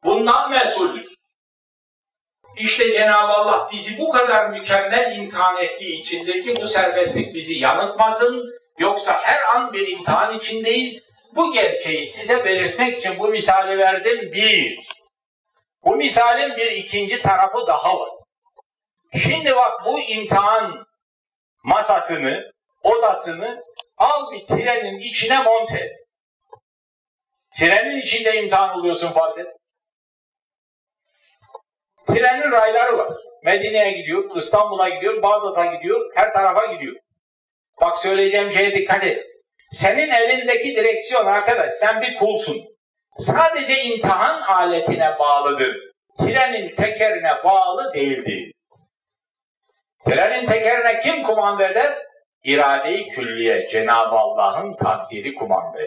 Bundan 0.03 0.49
mesuldür. 0.49 1.15
İşte 2.57 2.93
Cenab-ı 2.93 3.33
Allah 3.33 3.69
bizi 3.71 3.99
bu 3.99 4.11
kadar 4.11 4.49
mükemmel 4.49 5.17
imtihan 5.17 5.57
ettiği 5.57 6.01
içindeki 6.01 6.55
bu 6.55 6.67
serbestlik 6.67 7.35
bizi 7.35 7.53
yanıltmasın. 7.53 8.51
Yoksa 8.79 9.21
her 9.23 9.55
an 9.55 9.73
bir 9.73 9.87
imtihan 9.87 10.37
içindeyiz. 10.37 11.03
Bu 11.35 11.53
gerçeği 11.53 12.07
size 12.07 12.45
belirtmek 12.45 12.97
için 12.97 13.19
bu 13.19 13.27
misali 13.27 13.77
verdim. 13.77 14.31
Bir, 14.33 14.79
bu 15.85 15.95
misalin 15.95 16.57
bir 16.57 16.71
ikinci 16.71 17.21
tarafı 17.21 17.67
daha 17.67 17.99
var. 17.99 18.09
Şimdi 19.23 19.55
bak 19.55 19.71
bu 19.85 19.99
imtihan 19.99 20.85
masasını, 21.63 22.51
odasını 22.83 23.63
al 23.97 24.31
bir 24.31 24.45
trenin 24.45 24.99
içine 24.99 25.43
monte 25.43 25.77
et. 25.77 25.99
Trenin 27.57 27.97
içinde 27.97 28.41
imtihan 28.41 28.79
oluyorsun 28.79 29.11
farz 29.11 29.37
et. 29.37 29.47
Trenin 32.07 32.51
rayları 32.51 32.97
var. 32.97 33.13
Medine'ye 33.43 33.91
gidiyor, 33.91 34.35
İstanbul'a 34.35 34.89
gidiyor, 34.89 35.21
Bağdat'a 35.21 35.65
gidiyor, 35.65 36.11
her 36.15 36.33
tarafa 36.33 36.65
gidiyor. 36.73 36.95
Bak 37.81 37.97
söyleyeceğim 37.97 38.51
şeye 38.51 38.75
dikkat 38.75 39.03
et. 39.03 39.25
Senin 39.71 40.11
elindeki 40.11 40.75
direksiyon 40.75 41.25
arkadaş, 41.25 41.73
sen 41.73 42.01
bir 42.01 42.15
kulsun. 42.15 42.57
Sadece 43.17 43.83
imtihan 43.83 44.41
aletine 44.41 45.19
bağlıdır. 45.19 45.77
Trenin 46.19 46.75
tekerine 46.75 47.43
bağlı 47.43 47.93
değildir. 47.93 48.51
Trenin 50.05 50.45
tekerine 50.45 50.99
kim 50.99 51.23
kumanda 51.23 51.67
eder? 51.67 51.97
İrade-i 52.43 53.09
külliye, 53.09 53.67
Cenab-ı 53.67 54.15
Allah'ın 54.15 54.75
takdiri 54.75 55.35
kumanda. 55.35 55.79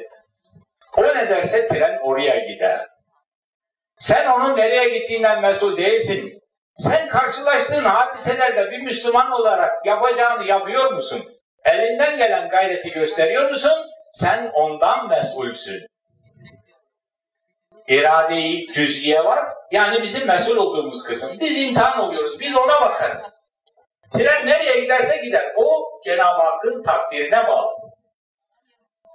O 0.97 1.03
ne 1.03 1.29
derse 1.29 1.69
tren 1.69 1.99
oraya 2.03 2.39
gider. 2.39 2.87
Sen 3.97 4.27
onun 4.27 4.57
nereye 4.57 4.99
gittiğinden 4.99 5.41
mesul 5.41 5.77
değilsin. 5.77 6.43
Sen 6.77 7.09
karşılaştığın 7.09 7.85
hadiselerde 7.85 8.71
bir 8.71 8.79
Müslüman 8.79 9.33
olarak 9.33 9.87
yapacağını 9.87 10.45
yapıyor 10.45 10.93
musun? 10.93 11.38
Elinden 11.69 12.19
gelen 12.19 12.49
gayreti 12.49 12.91
gösteriyor 12.91 13.51
musun? 13.51 13.91
Sen 14.11 14.51
ondan 14.55 15.09
mesulsün. 15.09 15.87
İrade-i 17.89 18.73
cüz'iye 18.73 19.25
var. 19.25 19.45
Yani 19.71 20.03
bizim 20.03 20.27
mesul 20.27 20.57
olduğumuz 20.57 21.05
kısım. 21.05 21.31
Biz 21.41 21.63
imtihan 21.63 22.01
oluyoruz. 22.01 22.41
Biz 22.41 22.57
ona 22.57 22.81
bakarız. 22.81 23.35
Tren 24.13 24.47
nereye 24.47 24.81
giderse 24.81 25.17
gider. 25.17 25.53
O 25.57 25.85
Cenab-ı 26.05 26.43
Hakk'ın 26.43 26.83
takdirine 26.83 27.47
bağlı. 27.49 27.69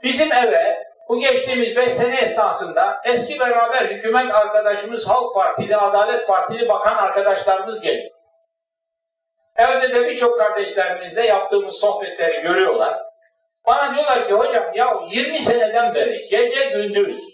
Bizim 0.03 0.33
eve 0.33 0.83
bu 1.09 1.19
geçtiğimiz 1.19 1.75
beş 1.75 1.93
sene 1.93 2.15
esnasında 2.15 3.01
eski 3.05 3.39
beraber 3.39 3.85
hükümet 3.85 4.31
arkadaşımız, 4.35 5.09
Halk 5.09 5.35
Partili, 5.35 5.77
Adalet 5.77 6.27
Partili 6.27 6.69
bakan 6.69 6.95
arkadaşlarımız 6.95 7.81
geliyor. 7.81 8.11
Evde 9.55 9.93
de 9.93 10.07
birçok 10.07 10.39
kardeşlerimizle 10.39 11.25
yaptığımız 11.25 11.75
sohbetleri 11.75 12.41
görüyorlar. 12.41 12.99
Bana 13.65 13.95
diyorlar 13.95 14.27
ki 14.27 14.33
hocam 14.33 14.73
ya 14.73 14.99
20 15.11 15.39
seneden 15.39 15.95
beri 15.95 16.27
gece 16.29 16.65
gündüz 16.69 17.33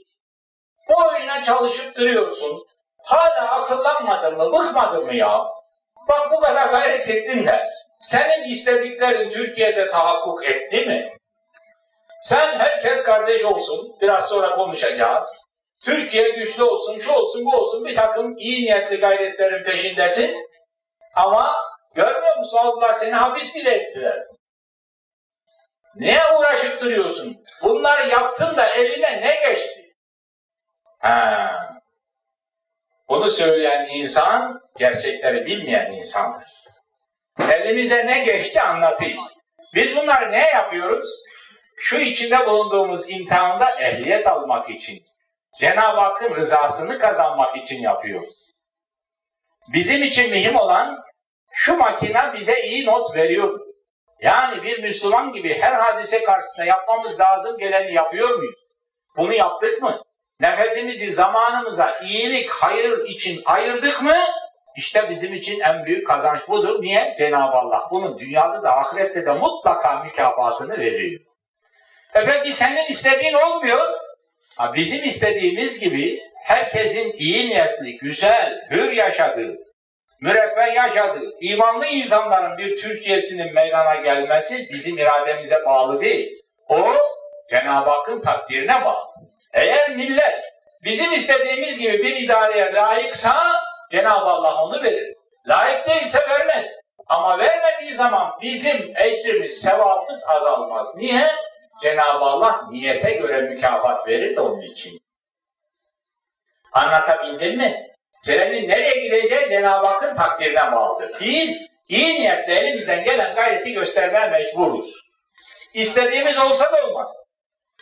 bu 0.90 0.94
oyuna 1.08 1.44
çalışıp 1.44 1.96
duruyorsun. 1.96 2.60
Hala 3.04 3.52
akıllanmadın 3.52 4.38
mı, 4.38 4.54
bıkmadın 4.54 5.06
mı 5.06 5.16
ya? 5.16 5.46
Bak 6.10 6.32
bu 6.32 6.40
kadar 6.40 6.70
gayret 6.70 7.10
ettin 7.10 7.48
de 7.48 7.70
senin 8.00 8.44
istediklerin 8.44 9.30
Türkiye'de 9.30 9.88
tahakkuk 9.88 10.50
etti 10.50 10.86
mi? 10.86 11.18
Sen 12.24 12.60
herkes 12.60 13.04
kardeş 13.04 13.46
olsun, 13.46 13.98
biraz 14.02 14.30
sonra 14.30 14.56
konuşacağız. 14.56 15.30
Türkiye 15.86 16.30
güçlü 16.30 16.64
olsun, 16.64 17.00
şu 17.00 17.12
olsun, 17.12 17.46
bu 17.46 17.58
olsun 17.58 17.86
bir 17.86 17.96
takım 17.96 18.38
iyi 18.38 18.66
niyetli 18.66 19.00
gayretlerin 19.00 19.64
peşindesin. 19.64 20.46
Ama 21.16 21.56
görmüyor 21.96 22.38
musun 22.38 22.58
Allah 22.58 22.93
seni 22.93 23.13
hapis 23.13 23.55
bile 23.55 23.72
ettiler. 23.72 24.27
Neye 25.96 26.22
uğraşıp 26.39 26.81
duruyorsun? 26.81 27.43
Bunları 27.63 28.10
yaptın 28.10 28.58
da 28.58 28.69
eline 28.69 29.22
ne 29.22 29.36
geçti? 29.50 29.96
Ha. 31.00 31.55
Bunu 33.10 33.31
söyleyen 33.31 33.88
insan 33.93 34.62
gerçekleri 34.77 35.46
bilmeyen 35.46 35.91
insandır. 35.91 36.50
Elimize 37.39 38.08
ne 38.08 38.19
geçti 38.24 38.62
anlatayım. 38.62 39.19
Biz 39.74 39.98
bunları 39.98 40.31
ne 40.31 40.48
yapıyoruz? 40.50 41.10
Şu 41.77 41.98
içinde 41.98 42.46
bulunduğumuz 42.48 43.10
imtihanda 43.10 43.79
ehliyet 43.79 44.27
almak 44.27 44.69
için, 44.69 45.05
Cenab-ı 45.60 46.01
Hakk'ın 46.01 46.36
rızasını 46.36 47.00
kazanmak 47.00 47.58
için 47.58 47.81
yapıyoruz. 47.81 48.34
Bizim 49.74 50.03
için 50.03 50.31
mühim 50.31 50.55
olan 50.55 51.03
şu 51.60 51.78
makine 51.78 52.34
bize 52.34 52.62
iyi 52.62 52.86
not 52.86 53.16
veriyor. 53.16 53.60
Yani 54.22 54.63
bir 54.63 54.84
Müslüman 54.84 55.34
gibi 55.34 55.54
her 55.62 55.74
hadise 55.74 56.24
karşısında 56.24 56.66
yapmamız 56.66 57.20
lazım 57.20 57.58
geleni 57.58 57.94
yapıyor 57.94 58.38
muyuz? 58.38 58.60
Bunu 59.18 59.34
yaptık 59.34 59.82
mı? 59.82 60.01
Nefesimizi 60.39 61.12
zamanımıza 61.12 62.00
iyilik, 62.00 62.50
hayır 62.50 63.06
için 63.06 63.42
ayırdık 63.46 64.01
mı? 64.01 64.16
İşte 64.78 65.10
bizim 65.10 65.34
için 65.34 65.60
en 65.60 65.86
büyük 65.86 66.08
kazanç 66.08 66.48
budur. 66.48 66.82
Niye? 66.82 67.16
Cenab-ı 67.18 67.58
Allah 67.58 67.88
bunun 67.92 68.20
dünyada 68.20 68.63
da 68.63 68.78
ahirette 68.78 69.25
de 69.25 69.34
mutlaka 69.34 70.04
mükafatını 70.04 70.78
veriyor. 70.78 71.22
E 72.16 72.25
peki 72.25 72.54
senin 72.54 72.86
istediğin 72.86 73.34
olmuyor. 73.34 73.94
Bizim 74.75 75.08
istediğimiz 75.08 75.80
gibi 75.80 76.20
herkesin 76.44 77.13
iyi 77.18 77.50
niyetli, 77.50 77.98
güzel, 77.98 78.68
hür 78.72 78.92
yaşadığı, 78.92 79.69
müreffeh 80.22 80.76
yaşadığı, 80.76 81.32
imanlı 81.42 81.86
insanların 81.86 82.58
bir 82.58 82.78
Türkiye'sinin 82.78 83.54
meydana 83.54 83.96
gelmesi 83.96 84.68
bizim 84.74 84.98
irademize 84.98 85.66
bağlı 85.66 86.02
değil. 86.02 86.42
O 86.68 86.88
Cenab-ı 87.50 87.90
Hakk'ın 87.90 88.22
takdirine 88.22 88.86
bağlı. 88.86 89.10
Eğer 89.54 89.90
millet 89.96 90.36
bizim 90.84 91.14
istediğimiz 91.14 91.80
gibi 91.80 92.04
bir 92.04 92.16
idareye 92.16 92.74
layıksa 92.74 93.44
Cenab-ı 93.92 94.30
Allah 94.30 94.64
onu 94.64 94.84
verir. 94.84 95.16
Layık 95.48 95.88
değilse 95.88 96.20
vermez. 96.30 96.80
Ama 97.08 97.40
vermediği 97.40 97.94
zaman 97.94 98.32
bizim 98.42 98.94
ecrimiz, 98.96 99.62
sevabımız 99.62 100.26
azalmaz. 100.30 100.98
Niye? 100.98 101.28
Cenab-ı 101.82 102.26
Allah 102.26 102.62
niyete 102.72 103.12
göre 103.12 103.42
mükafat 103.42 104.08
verir 104.08 104.36
de 104.36 104.42
onun 104.42 104.62
için. 104.62 105.00
Anlatabildim 106.72 107.58
mi? 107.58 107.88
Senin 108.22 108.70
nereye 108.70 109.04
gideceği 109.04 109.50
Cenab-ı 109.50 109.88
Hakk'ın 109.88 110.16
takdirine 110.16 110.72
bağlıdır. 110.72 111.20
Biz 111.22 111.70
iyi 111.88 112.20
niyetle 112.20 112.54
elimizden 112.54 113.04
gelen 113.04 113.36
gayreti 113.36 113.74
göstermeye 113.74 114.28
mecburuz. 114.28 114.94
İstediğimiz 115.74 116.38
olsa 116.38 116.72
da 116.72 116.88
olmaz. 116.88 117.16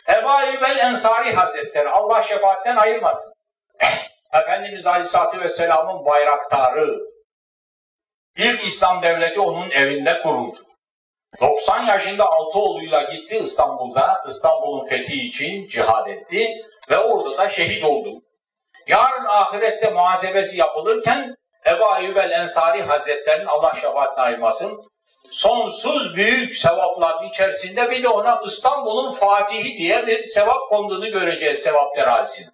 Ebu 0.08 0.42
Eyyub 0.42 0.62
Ensari 0.62 1.32
Hazretleri 1.32 1.88
Allah 1.88 2.22
şefaatten 2.22 2.76
ayırmasın. 2.76 3.34
Efendimiz 4.32 4.86
Aleyhisselatü 4.86 5.40
Vesselam'ın 5.40 6.04
bayraktarı. 6.04 6.98
İlk 8.36 8.64
İslam 8.66 9.02
devleti 9.02 9.40
onun 9.40 9.70
evinde 9.70 10.22
kuruldu. 10.22 10.64
90 11.40 11.86
yaşında 11.86 12.26
altı 12.26 12.58
oğluyla 12.58 13.02
gitti 13.02 13.38
İstanbul'da. 13.38 14.24
İstanbul'un 14.28 14.86
fethi 14.86 15.26
için 15.26 15.68
cihad 15.68 16.06
etti 16.06 16.52
ve 16.90 16.98
orada 16.98 17.38
da 17.38 17.48
şehit 17.48 17.84
oldu. 17.84 18.22
Yarın 18.88 19.24
ahirette 19.24 19.90
muhasebesi 19.90 20.56
yapılırken 20.56 21.36
Ebu 21.66 21.96
Eyyub 22.00 22.16
Ensari 22.16 22.82
Hazretleri'nin 22.82 23.46
Allah 23.46 23.74
şefaatine 23.80 24.24
ayırmasın 24.24 24.88
sonsuz 25.30 26.16
büyük 26.16 26.56
sevapların 26.56 27.28
içerisinde 27.28 27.90
bir 27.90 28.02
de 28.02 28.08
ona 28.08 28.40
İstanbul'un 28.46 29.12
Fatihi 29.12 29.78
diye 29.78 30.06
bir 30.06 30.26
sevap 30.26 30.68
konduğunu 30.68 31.10
göreceğiz 31.10 31.58
sevap 31.58 31.94
terazisinde. 31.94 32.50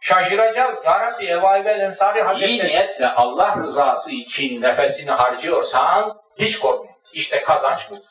Şaşıracağız. 0.00 0.86
Ya 0.86 1.00
Rabbi 1.00 1.26
Ebu 1.26 1.54
Eyyub 1.54 1.66
Ensari 1.66 2.22
Hazretleri 2.22 2.50
iyi 2.50 2.64
niyetle 2.64 3.08
Allah 3.08 3.56
rızası 3.56 4.10
için 4.10 4.62
nefesini 4.62 5.10
harcıyorsan 5.10 6.20
hiç 6.38 6.58
korkma. 6.58 6.90
İşte 7.12 7.42
kazanç 7.42 7.90
budur. 7.90 8.10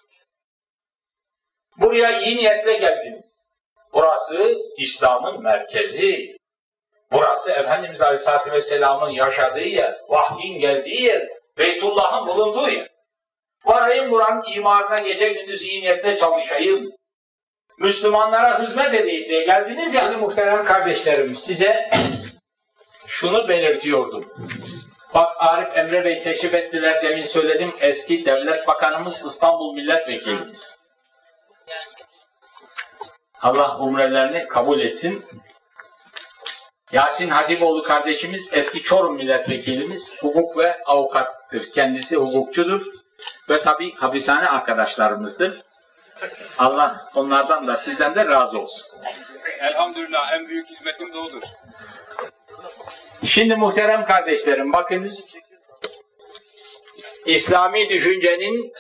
Buraya 1.78 2.20
iyi 2.22 2.38
niyetle 2.38 2.74
geldiniz. 2.74 3.50
Burası 3.94 4.56
İslam'ın 4.78 5.44
merkezi. 5.44 6.39
Burası 7.12 7.52
Efendimiz 7.52 8.02
Aleyhisselatü 8.02 8.52
Vesselam'ın 8.52 9.10
yaşadığı 9.10 9.68
yer, 9.68 9.98
vahyin 10.10 10.60
geldiği 10.60 11.02
yer, 11.02 11.28
Beytullah'ın 11.58 12.28
bulunduğu 12.28 12.70
yer. 12.70 12.90
Varayım 13.66 14.12
buranın 14.12 14.44
imarına 14.56 14.98
gece 14.98 15.30
gündüz 15.30 15.64
iyi 15.64 15.82
niyetle 15.82 16.18
çalışayım. 16.18 16.92
Müslümanlara 17.80 18.62
hizmet 18.62 18.94
edeyim 18.94 19.30
diye 19.30 19.46
geldiniz 19.46 19.94
ya. 19.94 20.04
Yani 20.04 20.18
muhterem 20.18 20.66
kardeşlerim 20.66 21.36
size 21.36 21.90
şunu 23.08 23.48
belirtiyordum. 23.48 24.26
Bak 25.14 25.28
Arif 25.38 25.78
Emre 25.78 26.06
Bey 26.06 26.20
teşrif 26.20 26.54
ettiler 26.54 27.04
demin 27.04 27.24
söyledim 27.24 27.74
eski 27.82 28.26
devlet 28.26 28.68
bakanımız 28.68 29.26
İstanbul 29.26 29.74
milletvekilimiz. 29.74 30.80
Allah 33.42 33.78
umrelerini 33.78 34.48
kabul 34.48 34.80
etsin. 34.80 35.26
Yasin 36.92 37.30
Hatipoğlu 37.30 37.84
kardeşimiz 37.84 38.54
eski 38.54 38.84
Çorum 38.84 39.16
milletvekilimiz, 39.16 40.16
hukuk 40.22 40.58
ve 40.58 40.84
avukattır. 40.84 41.72
Kendisi 41.72 42.16
hukukçudur 42.16 42.86
ve 43.50 43.62
tabi 43.62 43.96
hapishane 43.96 44.48
arkadaşlarımızdır. 44.48 45.62
Allah 46.58 47.10
onlardan 47.16 47.68
da 47.68 47.76
sizden 47.76 48.16
de 48.16 48.26
razı 48.26 48.60
olsun. 48.60 48.86
Elhamdülillah 49.60 50.34
en 50.34 50.48
büyük 50.48 50.70
hizmetim 50.70 51.14
de 51.14 51.18
odur. 51.18 51.42
Şimdi 53.26 53.56
muhterem 53.56 54.06
kardeşlerim 54.06 54.74
bakınız 54.74 55.36
İslami 57.26 57.90
düşüncenin 57.90 58.74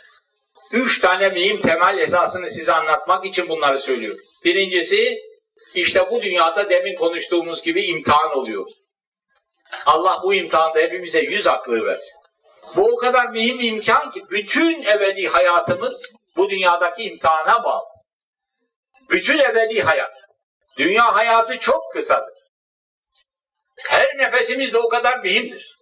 üç 0.71 1.01
tane 1.01 1.29
mühim 1.29 1.61
temel 1.61 1.97
esasını 1.97 2.49
size 2.49 2.73
anlatmak 2.73 3.25
için 3.25 3.49
bunları 3.49 3.79
söylüyorum. 3.79 4.21
Birincisi 4.45 5.28
işte 5.75 6.05
bu 6.11 6.21
dünyada 6.21 6.69
demin 6.69 6.95
konuştuğumuz 6.95 7.61
gibi 7.61 7.85
imtihan 7.85 8.37
oluyor. 8.37 8.67
Allah 9.85 10.21
bu 10.23 10.33
imtihanda 10.33 10.79
hepimize 10.79 11.19
yüz 11.19 11.47
aklı 11.47 11.85
versin. 11.85 12.19
Bu 12.75 12.85
o 12.85 12.97
kadar 12.97 13.29
mühim 13.29 13.59
bir 13.59 13.71
imkan 13.71 14.11
ki 14.11 14.23
bütün 14.31 14.83
ebedi 14.83 15.27
hayatımız 15.27 16.13
bu 16.35 16.49
dünyadaki 16.49 17.03
imtihana 17.03 17.63
bağlı. 17.63 17.85
Bütün 19.09 19.39
ebedi 19.39 19.81
hayat. 19.81 20.11
Dünya 20.77 21.15
hayatı 21.15 21.59
çok 21.59 21.93
kısadır. 21.93 22.33
Her 23.87 24.07
nefesimiz 24.17 24.73
de 24.73 24.77
o 24.77 24.89
kadar 24.89 25.19
mühimdir. 25.19 25.78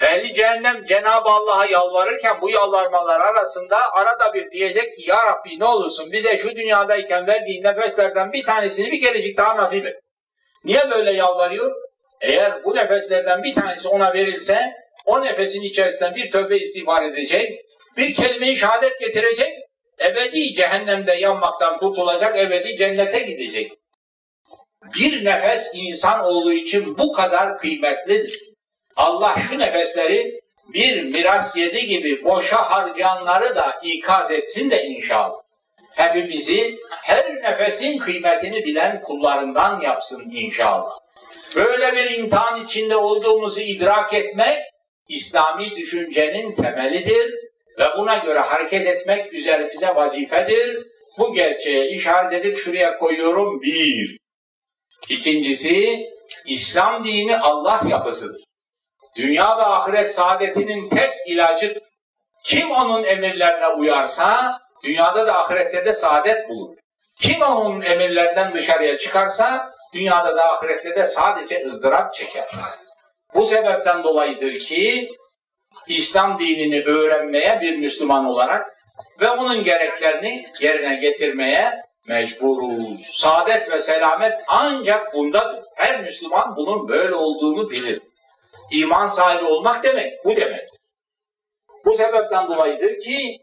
Ehli 0.00 0.34
cehennem 0.34 0.86
Cenab-ı 0.86 1.28
Allah'a 1.28 1.66
yalvarırken 1.66 2.40
bu 2.40 2.50
yalvarmalar 2.50 3.20
arasında 3.20 3.92
arada 3.92 4.34
bir 4.34 4.50
diyecek 4.50 4.96
ki 4.96 5.10
Ya 5.10 5.16
Rabbi 5.26 5.58
ne 5.58 5.64
olursun 5.64 6.12
bize 6.12 6.38
şu 6.38 6.56
dünyadayken 6.56 7.26
verdiğin 7.26 7.64
nefeslerden 7.64 8.32
bir 8.32 8.44
tanesini 8.44 8.92
bir 8.92 9.00
kerecik 9.00 9.36
daha 9.36 9.56
nasip 9.56 9.86
et. 9.86 9.96
Niye 10.64 10.90
böyle 10.90 11.10
yalvarıyor? 11.10 11.74
Eğer 12.20 12.64
bu 12.64 12.76
nefeslerden 12.76 13.42
bir 13.42 13.54
tanesi 13.54 13.88
ona 13.88 14.14
verilse 14.14 14.72
o 15.06 15.24
nefesin 15.24 15.62
içerisinden 15.62 16.14
bir 16.14 16.30
tövbe 16.30 16.58
istiğfar 16.58 17.02
edecek, 17.02 17.60
bir 17.96 18.14
kelime-i 18.14 18.56
şehadet 18.56 19.00
getirecek, 19.00 19.52
ebedi 20.00 20.54
cehennemde 20.54 21.12
yanmaktan 21.12 21.78
kurtulacak, 21.78 22.38
ebedi 22.38 22.76
cennete 22.76 23.18
gidecek. 23.18 23.72
Bir 24.94 25.24
nefes 25.24 25.70
insan 25.74 26.24
olduğu 26.24 26.52
için 26.52 26.98
bu 26.98 27.12
kadar 27.12 27.58
kıymetlidir. 27.58 28.47
Allah 28.98 29.36
şu 29.48 29.58
nefesleri 29.58 30.40
bir 30.74 31.02
miras 31.02 31.56
yedi 31.56 31.86
gibi 31.86 32.24
boşa 32.24 32.70
harcayanları 32.70 33.56
da 33.56 33.80
ikaz 33.82 34.32
etsin 34.32 34.70
de 34.70 34.84
inşallah. 34.84 35.36
Hepimizi 35.96 36.78
her 37.02 37.42
nefesin 37.42 37.98
kıymetini 37.98 38.64
bilen 38.64 39.02
kullarından 39.02 39.80
yapsın 39.80 40.30
inşallah. 40.30 40.98
Böyle 41.56 41.92
bir 41.92 42.10
imtihan 42.10 42.64
içinde 42.64 42.96
olduğumuzu 42.96 43.60
idrak 43.60 44.14
etmek 44.14 44.58
İslami 45.08 45.76
düşüncenin 45.76 46.54
temelidir 46.54 47.34
ve 47.78 47.84
buna 47.98 48.16
göre 48.16 48.38
hareket 48.38 48.86
etmek 48.86 49.32
üzerimize 49.32 49.88
vazifedir. 49.88 50.86
Bu 51.18 51.34
gerçeğe 51.34 51.90
işaret 51.90 52.32
edip 52.32 52.58
şuraya 52.58 52.98
koyuyorum 52.98 53.62
bir. 53.62 54.18
İkincisi 55.08 56.06
İslam 56.46 57.04
dini 57.04 57.38
Allah 57.38 57.82
yapısıdır. 57.88 58.47
Dünya 59.18 59.58
ve 59.58 59.62
ahiret 59.62 60.14
saadetinin 60.14 60.88
tek 60.88 61.10
ilacı 61.26 61.80
kim 62.44 62.70
onun 62.70 63.04
emirlerine 63.04 63.66
uyarsa 63.66 64.58
dünyada 64.84 65.26
da 65.26 65.38
ahirette 65.38 65.84
de 65.84 65.94
saadet 65.94 66.48
bulur. 66.48 66.76
Kim 67.20 67.42
onun 67.42 67.82
emirlerden 67.82 68.52
dışarıya 68.52 68.98
çıkarsa 68.98 69.72
dünyada 69.94 70.36
da 70.36 70.48
ahirette 70.48 70.94
de 70.96 71.06
sadece 71.06 71.64
ızdırap 71.66 72.14
çeker. 72.14 72.48
Bu 73.34 73.44
sebepten 73.44 74.04
dolayıdır 74.04 74.58
ki 74.58 75.10
İslam 75.86 76.38
dinini 76.38 76.82
öğrenmeye 76.82 77.60
bir 77.60 77.78
Müslüman 77.78 78.24
olarak 78.24 78.76
ve 79.20 79.30
onun 79.30 79.64
gereklerini 79.64 80.46
yerine 80.60 80.96
getirmeye 80.96 81.82
mecburuz. 82.08 83.06
Saadet 83.12 83.70
ve 83.70 83.80
selamet 83.80 84.38
ancak 84.46 85.14
bundadır. 85.14 85.64
Her 85.76 86.00
Müslüman 86.02 86.56
bunun 86.56 86.88
böyle 86.88 87.14
olduğunu 87.14 87.70
bilir. 87.70 88.00
İman 88.70 89.08
sahibi 89.08 89.44
olmak 89.44 89.84
demek 89.84 90.24
bu 90.24 90.36
demek. 90.36 90.68
Bu 91.84 91.94
sebepten 91.94 92.48
dolayıdır 92.48 93.00
ki 93.00 93.38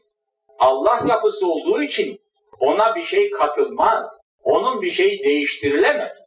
Allah 0.59 1.03
yapısı 1.07 1.47
olduğu 1.47 1.81
için 1.81 2.19
ona 2.59 2.95
bir 2.95 3.03
şey 3.03 3.31
katılmaz. 3.31 4.07
Onun 4.43 4.81
bir 4.81 4.91
şey 4.91 5.23
değiştirilemez. 5.23 6.17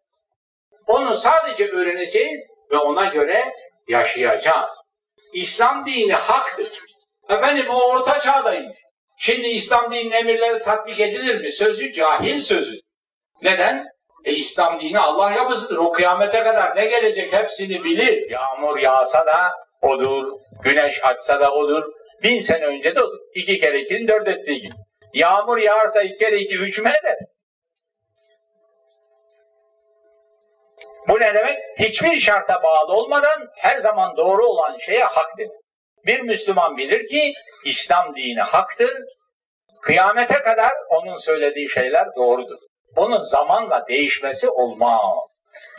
Onu 0.87 1.17
sadece 1.17 1.69
öğreneceğiz 1.69 2.51
ve 2.71 2.77
ona 2.77 3.05
göre 3.05 3.53
yaşayacağız. 3.89 4.75
İslam 5.33 5.87
dini 5.87 6.13
haktır. 6.13 6.73
Efendim 7.29 7.67
o 7.71 7.81
orta 7.81 8.21
çağdaymış. 8.21 8.79
Şimdi 9.19 9.49
İslam 9.49 9.93
dininin 9.93 10.11
emirleri 10.11 10.61
tatbik 10.63 11.01
edilir 11.01 11.41
mi? 11.41 11.51
Sözü 11.53 11.93
cahil 11.93 12.43
sözü. 12.43 12.81
Neden? 13.43 13.87
E 14.25 14.33
İslam 14.33 14.81
dini 14.81 14.99
Allah 14.99 15.33
yapısıdır. 15.33 15.77
O 15.77 15.93
kıyamete 15.93 16.43
kadar 16.45 16.77
ne 16.77 16.87
gelecek 16.87 17.33
hepsini 17.33 17.85
bilir. 17.85 18.31
Yağmur 18.31 18.79
yağsa 18.79 19.27
da 19.27 19.53
odur, 19.83 20.33
güneş 20.63 21.05
açsa 21.05 21.41
da 21.41 21.53
odur. 21.53 21.83
Bin 22.23 22.41
sene 22.41 22.67
önce 22.67 22.97
de 22.97 23.03
odur. 23.03 23.19
İki 23.35 23.61
kere 23.61 23.81
ikinin 23.81 24.09
dört 24.09 24.29
ettiği 24.29 24.61
gibi. 24.61 24.73
Yağmur 25.15 25.59
yağarsa 25.59 26.03
iki 26.03 26.19
kere 26.19 26.39
iki 26.39 26.57
üç 26.59 26.83
mü 26.83 26.91
eder? 27.01 27.19
Bu 31.09 31.21
ne 31.21 31.35
demek? 31.35 31.59
Hiçbir 31.79 32.21
şarta 32.21 32.63
bağlı 32.63 32.93
olmadan 32.93 33.49
her 33.57 33.79
zaman 33.79 34.17
doğru 34.17 34.47
olan 34.47 34.79
şeye 34.79 35.05
hak 35.05 35.39
denir. 35.39 35.51
Bir 36.07 36.21
Müslüman 36.21 36.77
bilir 36.77 37.07
ki 37.07 37.33
İslam 37.65 38.17
dini 38.17 38.41
haktır. 38.41 38.99
Kıyamete 39.83 40.43
kadar 40.43 40.73
onun 40.89 41.17
söylediği 41.17 41.71
şeyler 41.71 42.07
doğrudur. 42.17 42.68
Onun 42.99 43.23
zamanla 43.23 43.85
değişmesi 43.89 44.51
olmaz. 44.51 45.01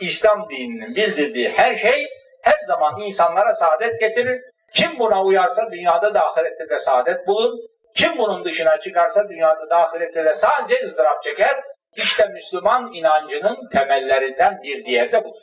İslam 0.00 0.50
dininin 0.50 0.94
bildirdiği 0.94 1.50
her 1.50 1.76
şey 1.76 2.08
her 2.42 2.56
zaman 2.66 3.00
insanlara 3.00 3.54
saadet 3.54 4.00
getirir. 4.00 4.40
Kim 4.74 4.98
buna 4.98 5.24
uyarsa 5.24 5.70
dünyada 5.72 6.14
da 6.14 6.26
ahirette 6.26 6.68
de 6.68 6.78
saadet 6.78 7.26
bulur. 7.26 7.58
Kim 7.94 8.18
bunun 8.18 8.44
dışına 8.44 8.80
çıkarsa 8.80 9.28
dünyada 9.28 9.70
da 9.70 9.76
ahirette 9.76 10.24
de 10.24 10.34
sadece 10.34 10.84
ızdırap 10.84 11.22
çeker. 11.22 11.60
İşte 11.96 12.24
Müslüman 12.24 12.92
inancının 12.94 13.68
temellerinden 13.72 14.62
bir 14.62 14.84
diğeri 14.84 15.12
de 15.12 15.24
budur. 15.24 15.40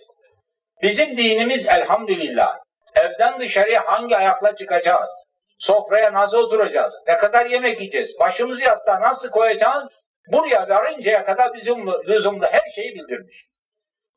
Bizim 0.81 1.17
dinimiz 1.17 1.67
elhamdülillah 1.67 2.57
evden 2.95 3.39
dışarıya 3.39 3.87
hangi 3.87 4.17
ayakla 4.17 4.55
çıkacağız? 4.55 5.27
Sofraya 5.59 6.13
nasıl 6.13 6.37
oturacağız? 6.37 7.03
Ne 7.07 7.17
kadar 7.17 7.45
yemek 7.45 7.79
yiyeceğiz? 7.79 8.19
Başımızı 8.19 8.63
yastığa 8.63 9.01
nasıl 9.01 9.29
koyacağız? 9.29 9.87
Buraya 10.31 10.69
varıncaya 10.69 11.25
kadar 11.25 11.53
bizim 11.53 11.87
lüzumlu 11.87 12.45
her 12.45 12.71
şeyi 12.75 12.95
bildirmiş. 12.95 13.45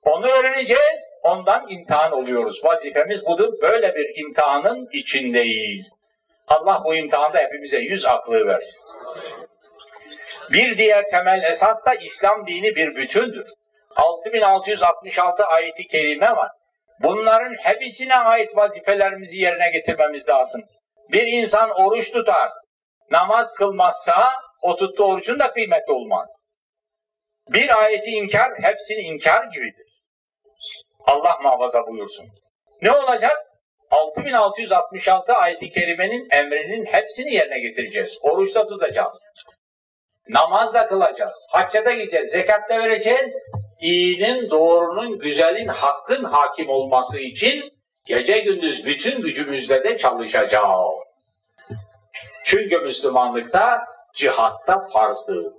Onu 0.03 0.27
öğreneceğiz, 0.27 1.01
ondan 1.23 1.68
imtihan 1.68 2.12
oluyoruz. 2.12 2.64
Vazifemiz 2.64 3.27
budur. 3.27 3.53
Böyle 3.62 3.94
bir 3.94 4.25
imtihanın 4.25 4.88
içindeyiz. 4.92 5.90
Allah 6.49 6.83
bu 6.85 6.94
imtihanda 6.94 7.38
hepimize 7.38 7.79
yüz 7.79 8.07
aklı 8.07 8.46
versin. 8.46 8.81
Bir 10.53 10.79
diğer 10.79 11.09
temel 11.11 11.42
esas 11.42 11.87
da 11.87 11.94
İslam 11.94 12.46
dini 12.46 12.77
bir 12.77 12.94
bütündür. 12.94 13.49
6666 13.96 15.44
ayeti 15.44 15.87
kerime 15.87 16.31
var. 16.31 16.51
Bunların 17.03 17.55
hepsine 17.61 18.16
ait 18.16 18.57
vazifelerimizi 18.57 19.40
yerine 19.40 19.70
getirmemiz 19.70 20.29
lazım. 20.29 20.62
Bir 21.12 21.27
insan 21.27 21.70
oruç 21.70 22.12
tutar, 22.12 22.51
namaz 23.11 23.55
kılmazsa 23.55 24.33
o 24.62 24.77
tuttuğu 24.77 25.05
orucun 25.05 25.38
da 25.38 25.53
kıymetli 25.53 25.92
olmaz. 25.92 26.37
Bir 27.49 27.83
ayeti 27.83 28.11
inkar 28.11 28.53
hepsini 28.62 29.01
inkar 29.01 29.44
gibidir. 29.44 30.03
Allah 31.07 31.38
muhafaza 31.42 31.87
buyursun. 31.87 32.27
Ne 32.83 32.92
olacak? 32.92 33.46
6666 33.90 35.35
ayeti 35.35 35.70
kerimenin 35.70 36.29
emrinin 36.31 36.85
hepsini 36.85 37.35
yerine 37.35 37.61
getireceğiz. 37.61 38.18
Oruçta 38.23 38.66
tutacağız. 38.66 39.18
Namaz 40.29 40.75
da 40.75 40.88
kılacağız. 40.88 41.46
Hacca 41.51 41.85
da 41.85 41.92
gideceğiz. 41.92 42.31
Zekat 42.31 42.70
da 42.70 42.79
vereceğiz. 42.79 43.35
İyinin, 43.81 44.51
doğrunun, 44.51 45.18
güzelin, 45.18 45.68
hakkın 45.68 46.25
hakim 46.25 46.68
olması 46.68 47.20
için 47.20 47.73
gece 48.05 48.38
gündüz 48.38 48.87
bütün 48.87 49.23
gücümüzle 49.23 49.85
de 49.85 49.99
çalışacağız. 49.99 50.94
Çünkü 52.44 52.79
Müslümanlıkta 52.79 53.85
cihatta 54.14 54.88
farzdır. 54.92 55.53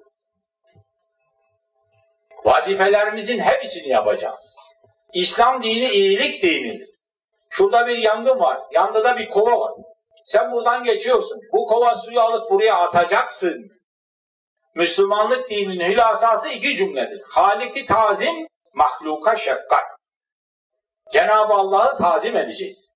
Vazifelerimizin 2.43 3.39
hepsini 3.39 3.87
yapacağız. 3.87 4.55
İslam 5.13 5.63
dini 5.63 5.89
iyilik 5.89 6.43
dinidir. 6.43 6.89
Şurada 7.49 7.87
bir 7.87 7.97
yangın 7.97 8.39
var. 8.39 8.59
Yanında 8.71 9.03
da 9.03 9.17
bir 9.17 9.29
kova 9.29 9.59
var. 9.59 9.71
Sen 10.25 10.51
buradan 10.51 10.83
geçiyorsun. 10.83 11.39
Bu 11.53 11.65
kova 11.65 11.95
suyu 11.95 12.21
alıp 12.21 12.51
buraya 12.51 12.75
atacaksın. 12.75 13.71
Müslümanlık 14.75 15.49
dininin 15.49 15.91
hülasası 15.91 16.49
iki 16.49 16.75
cümledir. 16.75 17.21
Halik'i 17.29 17.85
tazim, 17.85 18.47
mahluka 18.73 19.35
şefkat. 19.35 19.83
Cenab-ı 21.13 21.53
Allah'ı 21.53 21.97
tazim 21.97 22.37
edeceğiz. 22.37 22.91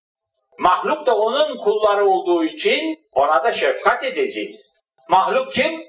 Mahluk 0.60 1.06
da 1.06 1.18
onun 1.18 1.58
kulları 1.58 2.06
olduğu 2.06 2.44
için 2.44 3.08
ona 3.12 3.44
da 3.44 3.52
şefkat 3.52 4.04
edeceğiz. 4.04 4.75
Mahluk 5.10 5.54
kim? 5.54 5.84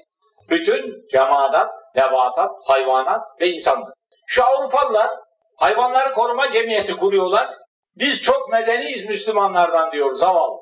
Bütün 0.49 1.07
cemaat, 1.11 1.75
nebatat, 1.95 2.51
hayvanat 2.65 3.41
ve 3.41 3.49
insanlar. 3.49 3.93
Şu 4.27 4.43
Avrupalılar 4.45 5.09
hayvanları 5.55 6.13
koruma 6.13 6.51
cemiyeti 6.51 6.97
kuruyorlar. 6.97 7.49
Biz 7.95 8.23
çok 8.23 8.49
medeniyiz 8.49 9.09
Müslümanlardan 9.09 9.91
diyoruz 9.91 10.19
zavallı. 10.19 10.61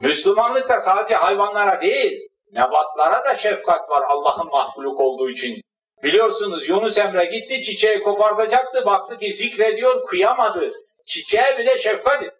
Müslümanlık 0.00 0.68
da 0.68 0.80
sadece 0.80 1.14
hayvanlara 1.14 1.80
değil, 1.80 2.20
nebatlara 2.52 3.24
da 3.24 3.36
şefkat 3.36 3.90
var 3.90 4.02
Allah'ın 4.08 4.46
mahluk 4.46 5.00
olduğu 5.00 5.30
için. 5.30 5.60
Biliyorsunuz 6.02 6.68
Yunus 6.68 6.98
Emre 6.98 7.24
gitti 7.24 7.62
çiçeği 7.62 8.02
kopartacaktı, 8.02 8.86
baktı 8.86 9.18
ki 9.18 9.32
zikrediyor, 9.32 10.06
kıyamadı. 10.06 10.72
Çiçeğe 11.06 11.58
bile 11.58 11.78
şefkat 11.78 12.22
etti. 12.22 12.36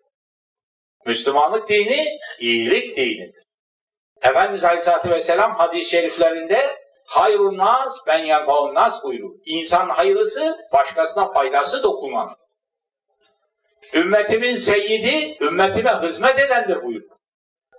Müslümanlık 1.06 1.68
dini, 1.68 2.18
iyilik 2.38 2.96
dinidir. 2.96 3.43
Efendimiz 4.24 4.64
Aleyhisselatü 4.64 5.10
Vesselam 5.10 5.54
hadis-i 5.54 5.90
şeriflerinde 5.90 6.78
hayrun 7.06 7.58
nas 7.58 7.98
ben 8.06 8.18
yenfaun 8.18 8.74
nas 8.74 9.04
buyurur. 9.04 9.34
İnsan 9.44 9.88
hayırlısı 9.88 10.56
başkasına 10.72 11.32
faydası 11.32 11.82
dokunan. 11.82 12.36
Ümmetimin 13.94 14.56
seyyidi 14.56 15.44
ümmetime 15.44 16.00
hizmet 16.02 16.38
edendir 16.38 16.82
buyurur. 16.82 17.16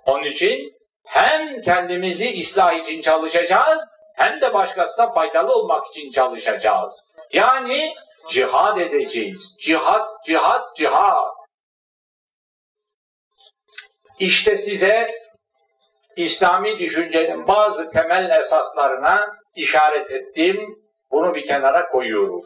Onun 0.06 0.24
için 0.24 0.74
hem 1.06 1.62
kendimizi 1.62 2.42
ıslah 2.42 2.74
için 2.74 3.02
çalışacağız 3.02 3.84
hem 4.16 4.42
de 4.42 4.54
başkasına 4.54 5.14
faydalı 5.14 5.54
olmak 5.54 5.88
için 5.88 6.12
çalışacağız. 6.12 7.04
Yani 7.34 7.94
cihad 8.30 8.78
edeceğiz. 8.78 9.56
Cihad, 9.60 10.08
cihad, 10.26 10.76
cihad. 10.76 11.36
İşte 14.20 14.58
size 14.58 15.12
İslami 16.16 16.80
düşüncenin 16.80 17.48
bazı 17.48 17.92
temel 17.92 18.40
esaslarına 18.40 19.28
işaret 19.56 20.12
ettim. 20.12 20.80
Bunu 21.12 21.36
bir 21.36 21.48
kenara 21.48 21.88
koyuyorum. 21.88 22.42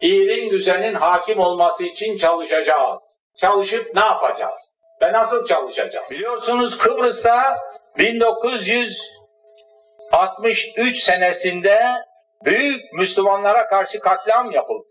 İyiliğin 0.00 0.50
güzelin 0.50 0.94
hakim 0.94 1.38
olması 1.38 1.84
için 1.84 2.16
çalışacağız. 2.16 3.00
Çalışıp 3.36 3.94
ne 3.94 4.00
yapacağız? 4.00 4.74
Ve 5.02 5.12
nasıl 5.12 5.46
çalışacağız? 5.46 6.10
Biliyorsunuz 6.10 6.78
Kıbrıs'ta 6.78 7.58
1963 7.98 10.98
senesinde 10.98 12.04
büyük 12.44 12.92
Müslümanlara 12.92 13.66
karşı 13.66 14.00
katliam 14.00 14.50
yapıldı. 14.50 14.88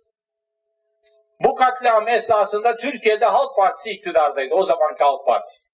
Bu 1.40 1.56
katliam 1.56 2.08
esnasında 2.08 2.78
Türkiye'de 2.78 3.26
Halk 3.26 3.56
Partisi 3.56 3.92
iktidardaydı. 3.92 4.56
O 4.56 4.64
zamanki 4.64 5.04
Halk 5.04 5.26
Partisi. 5.26 5.73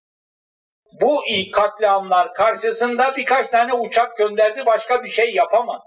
Bu 0.94 1.24
katliamlar 1.54 2.34
karşısında 2.34 3.16
birkaç 3.16 3.48
tane 3.48 3.74
uçak 3.74 4.18
gönderdi 4.18 4.66
başka 4.66 5.04
bir 5.04 5.10
şey 5.10 5.34
yapamadı. 5.34 5.84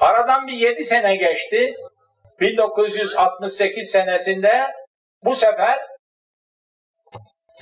Aradan 0.00 0.46
bir 0.46 0.52
yedi 0.52 0.84
sene 0.84 1.16
geçti. 1.16 1.74
1968 2.40 3.90
senesinde 3.90 4.66
bu 5.24 5.36
sefer 5.36 5.86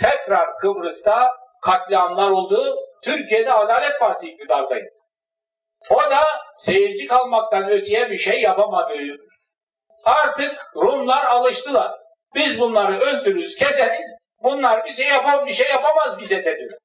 tekrar 0.01 0.59
Kıbrıs'ta 0.59 1.31
katliamlar 1.63 2.31
oldu. 2.31 2.77
Türkiye'de 3.03 3.53
Adalet 3.53 4.01
Partisi 4.01 4.31
iktidardaydı. 4.31 4.89
O 5.91 5.97
da 5.97 6.25
seyirci 6.57 7.07
kalmaktan 7.07 7.71
öteye 7.71 8.11
bir 8.11 8.19
şey 8.19 8.41
yapamadı. 8.41 8.95
Artık 10.05 10.67
Rumlar 10.77 11.25
alıştılar. 11.25 11.93
Biz 12.35 12.61
bunları 12.61 13.01
öldürürüz, 13.01 13.57
keseriz. 13.57 14.24
Bunlar 14.45 14.85
bir 14.85 14.91
şey 14.91 15.09
yapam, 15.09 15.47
bir 15.47 15.53
şey 15.53 15.69
yapamaz 15.69 16.21
bize 16.21 16.45
dediler. 16.45 16.79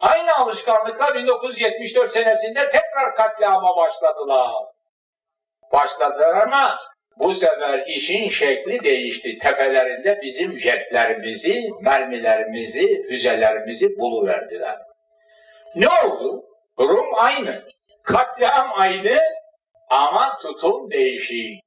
Aynı 0.00 0.36
alışkanlıkla 0.36 1.14
1974 1.14 2.12
senesinde 2.12 2.70
tekrar 2.70 3.14
katliama 3.14 3.76
başladılar. 3.76 4.50
Başladılar 5.72 6.46
ama 6.46 6.78
bu 7.16 7.34
sefer 7.34 7.86
işin 7.86 8.28
şekli 8.28 8.84
değişti. 8.84 9.38
Tepelerinde 9.38 10.18
bizim 10.22 10.58
jetlerimizi, 10.58 11.70
mermilerimizi, 11.80 13.02
füzelerimizi 13.08 13.98
buluverdiler. 13.98 14.78
Ne 15.74 15.88
oldu? 15.88 16.44
Rum 16.78 17.14
aynı. 17.14 17.62
Katliam 18.02 18.70
aynı 18.74 19.18
ama 19.90 20.38
tutum 20.38 20.90
değişik. 20.90 21.60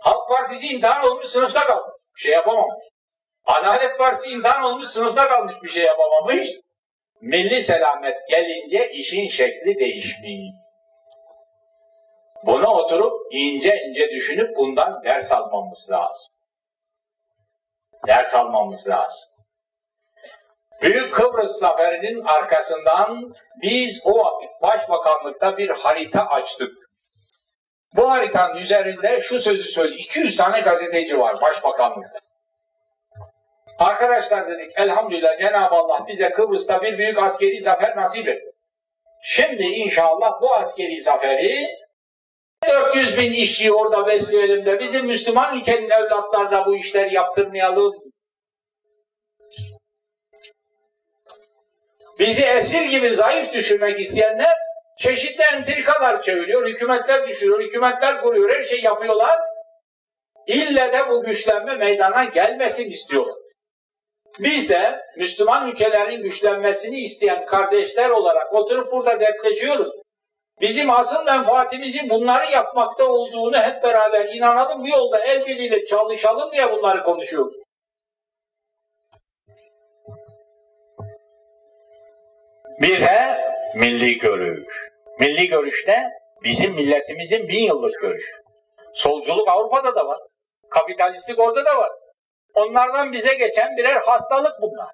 Halk 0.00 0.28
Partisi 0.28 0.68
imtihan 0.68 1.10
olmuş 1.10 1.26
sınıfta. 1.26 1.84
Bir 2.16 2.20
şey 2.20 2.32
yapamamış. 2.32 2.84
Adalet 3.46 3.98
Partisi 3.98 4.30
imtihan 4.30 4.62
olmuş 4.62 4.88
sınıfta 4.88 5.28
kalmış 5.28 5.54
bir 5.62 5.68
şey 5.68 5.84
yapamamış. 5.84 6.48
Milli 7.20 7.62
selamet 7.62 8.28
gelince 8.28 8.88
işin 8.88 9.28
şekli 9.28 9.78
değişmiş. 9.78 10.52
Bunu 12.46 12.66
oturup 12.66 13.12
ince 13.30 13.76
ince 13.88 14.10
düşünüp 14.10 14.56
bundan 14.56 15.04
ders 15.04 15.32
almamız 15.32 15.88
lazım. 15.90 16.34
Ders 18.06 18.34
almamız 18.34 18.88
lazım. 18.88 19.30
Büyük 20.82 21.14
Kıbrıs 21.14 21.58
Zaferi'nin 21.58 22.24
arkasından 22.24 23.34
biz 23.62 24.02
o 24.06 24.18
vakit 24.18 24.62
Başbakanlıkta 24.62 25.58
bir 25.58 25.70
harita 25.70 26.26
açtık. 26.26 26.72
Bu 27.96 28.10
haritanın 28.10 28.56
üzerinde 28.56 29.20
şu 29.20 29.40
sözü 29.40 29.64
söyledi. 29.64 29.96
200 29.96 30.36
tane 30.36 30.60
gazeteci 30.60 31.18
var 31.18 31.40
Başbakanlıkta. 31.40 32.25
Arkadaşlar 33.78 34.48
dedik 34.48 34.72
elhamdülillah 34.78 35.38
Cenab-ı 35.38 35.74
Allah 35.74 36.06
bize 36.08 36.30
Kıbrıs'ta 36.30 36.82
bir 36.82 36.98
büyük 36.98 37.18
askeri 37.18 37.60
zafer 37.60 37.96
nasip 37.96 38.28
etti. 38.28 38.52
Şimdi 39.22 39.62
inşallah 39.62 40.40
bu 40.40 40.54
askeri 40.54 41.00
zaferi 41.00 41.66
400 42.68 43.18
bin 43.18 43.32
işçiyi 43.32 43.72
orada 43.72 44.06
besleyelim 44.06 44.66
de 44.66 44.80
bizim 44.80 45.06
Müslüman 45.06 45.58
ülkenin 45.58 45.90
evlatlarına 45.90 46.66
bu 46.66 46.76
işleri 46.76 47.14
yaptırmayalım. 47.14 47.94
Bizi 52.18 52.44
esir 52.44 52.90
gibi 52.90 53.10
zayıf 53.10 53.52
düşürmek 53.52 54.00
isteyenler 54.00 54.56
çeşitli 54.98 55.44
entrikalar 55.54 56.22
çeviriyor, 56.22 56.66
hükümetler 56.66 57.26
düşürüyor, 57.26 57.60
hükümetler 57.60 58.22
kuruyor, 58.22 58.50
her 58.50 58.62
şey 58.62 58.80
yapıyorlar. 58.80 59.38
İlle 60.46 60.92
de 60.92 61.08
bu 61.08 61.22
güçlenme 61.22 61.74
meydana 61.74 62.24
gelmesin 62.24 62.90
istiyorlar. 62.90 63.35
Biz 64.40 64.70
de 64.70 65.00
Müslüman 65.16 65.70
ülkelerin 65.70 66.22
güçlenmesini 66.22 67.00
isteyen 67.00 67.46
kardeşler 67.46 68.10
olarak 68.10 68.54
oturup 68.54 68.92
burada 68.92 69.20
dertleşiyoruz. 69.20 69.92
Bizim 70.60 70.90
asıl 70.90 71.24
menfaatimizin 71.24 72.10
bunları 72.10 72.52
yapmakta 72.52 73.04
olduğunu 73.04 73.58
hep 73.58 73.82
beraber 73.82 74.28
inanalım 74.34 74.82
bu 74.82 74.88
yolda 74.88 75.18
el 75.18 75.46
birliğiyle 75.46 75.86
çalışalım 75.86 76.52
diye 76.52 76.72
bunları 76.72 77.02
konuşuyoruz. 77.02 77.56
Bir 82.80 83.00
de 83.00 83.38
milli 83.74 84.18
görüş. 84.18 84.90
Milli 85.18 85.48
görüş 85.48 85.84
ne? 85.88 86.06
Bizim 86.44 86.74
milletimizin 86.74 87.48
bin 87.48 87.64
yıllık 87.64 88.00
görüşü. 88.00 88.32
Solculuk 88.94 89.48
Avrupa'da 89.48 89.94
da 89.94 90.06
var. 90.06 90.18
Kapitalistlik 90.70 91.38
orada 91.38 91.64
da 91.64 91.78
var. 91.78 91.90
Onlardan 92.56 93.12
bize 93.12 93.34
geçen 93.34 93.76
birer 93.76 94.00
hastalık 94.00 94.62
bunlar. 94.62 94.92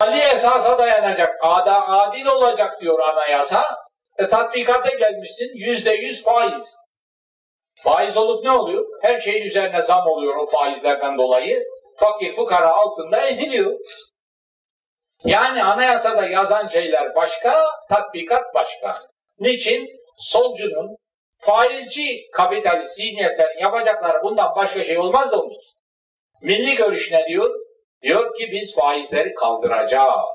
Ali 0.00 0.18
esasa 0.18 0.78
dayanacak, 0.78 1.36
ada 1.40 1.88
adil 1.88 2.26
olacak 2.26 2.80
diyor 2.80 2.98
anayasa. 2.98 3.86
E, 4.18 4.28
tatbikata 4.28 4.94
gelmişsin 4.94 5.50
yüzde 5.54 5.92
yüz 5.92 6.24
faiz. 6.24 6.76
Faiz 7.74 8.16
olup 8.16 8.44
ne 8.44 8.50
oluyor? 8.50 8.84
Her 9.02 9.20
şeyin 9.20 9.44
üzerine 9.44 9.82
zam 9.82 10.06
oluyor 10.06 10.36
o 10.36 10.46
faizlerden 10.46 11.18
dolayı. 11.18 11.64
Fakir 11.96 12.36
fukara 12.36 12.70
altında 12.70 13.26
eziliyor. 13.26 13.78
Yani 15.24 15.64
anayasada 15.64 16.26
yazan 16.26 16.68
şeyler 16.68 17.14
başka, 17.14 17.70
tatbikat 17.88 18.54
başka. 18.54 18.94
Niçin? 19.38 19.88
Solcunun, 20.18 20.96
faizci 21.40 22.30
kapitalist 22.32 22.96
zihniyetlerin 22.96 23.58
yapacakları 23.58 24.22
bundan 24.22 24.56
başka 24.56 24.84
şey 24.84 24.98
olmaz 24.98 25.32
da 25.32 25.40
olur. 25.40 25.62
Milli 26.42 26.76
görüş 26.76 27.12
ne 27.12 27.26
diyor? 27.26 27.50
Diyor 28.02 28.34
ki 28.34 28.48
biz 28.52 28.74
faizleri 28.74 29.34
kaldıracağız. 29.34 30.30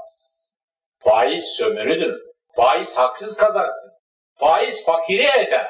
Faiz 1.00 1.46
sömürüdür. 1.46 2.22
Faiz 2.56 2.98
haksız 2.98 3.38
kazançtır. 3.38 3.92
Faiz 4.40 4.86
fakiri 4.86 5.28
ezer. 5.40 5.68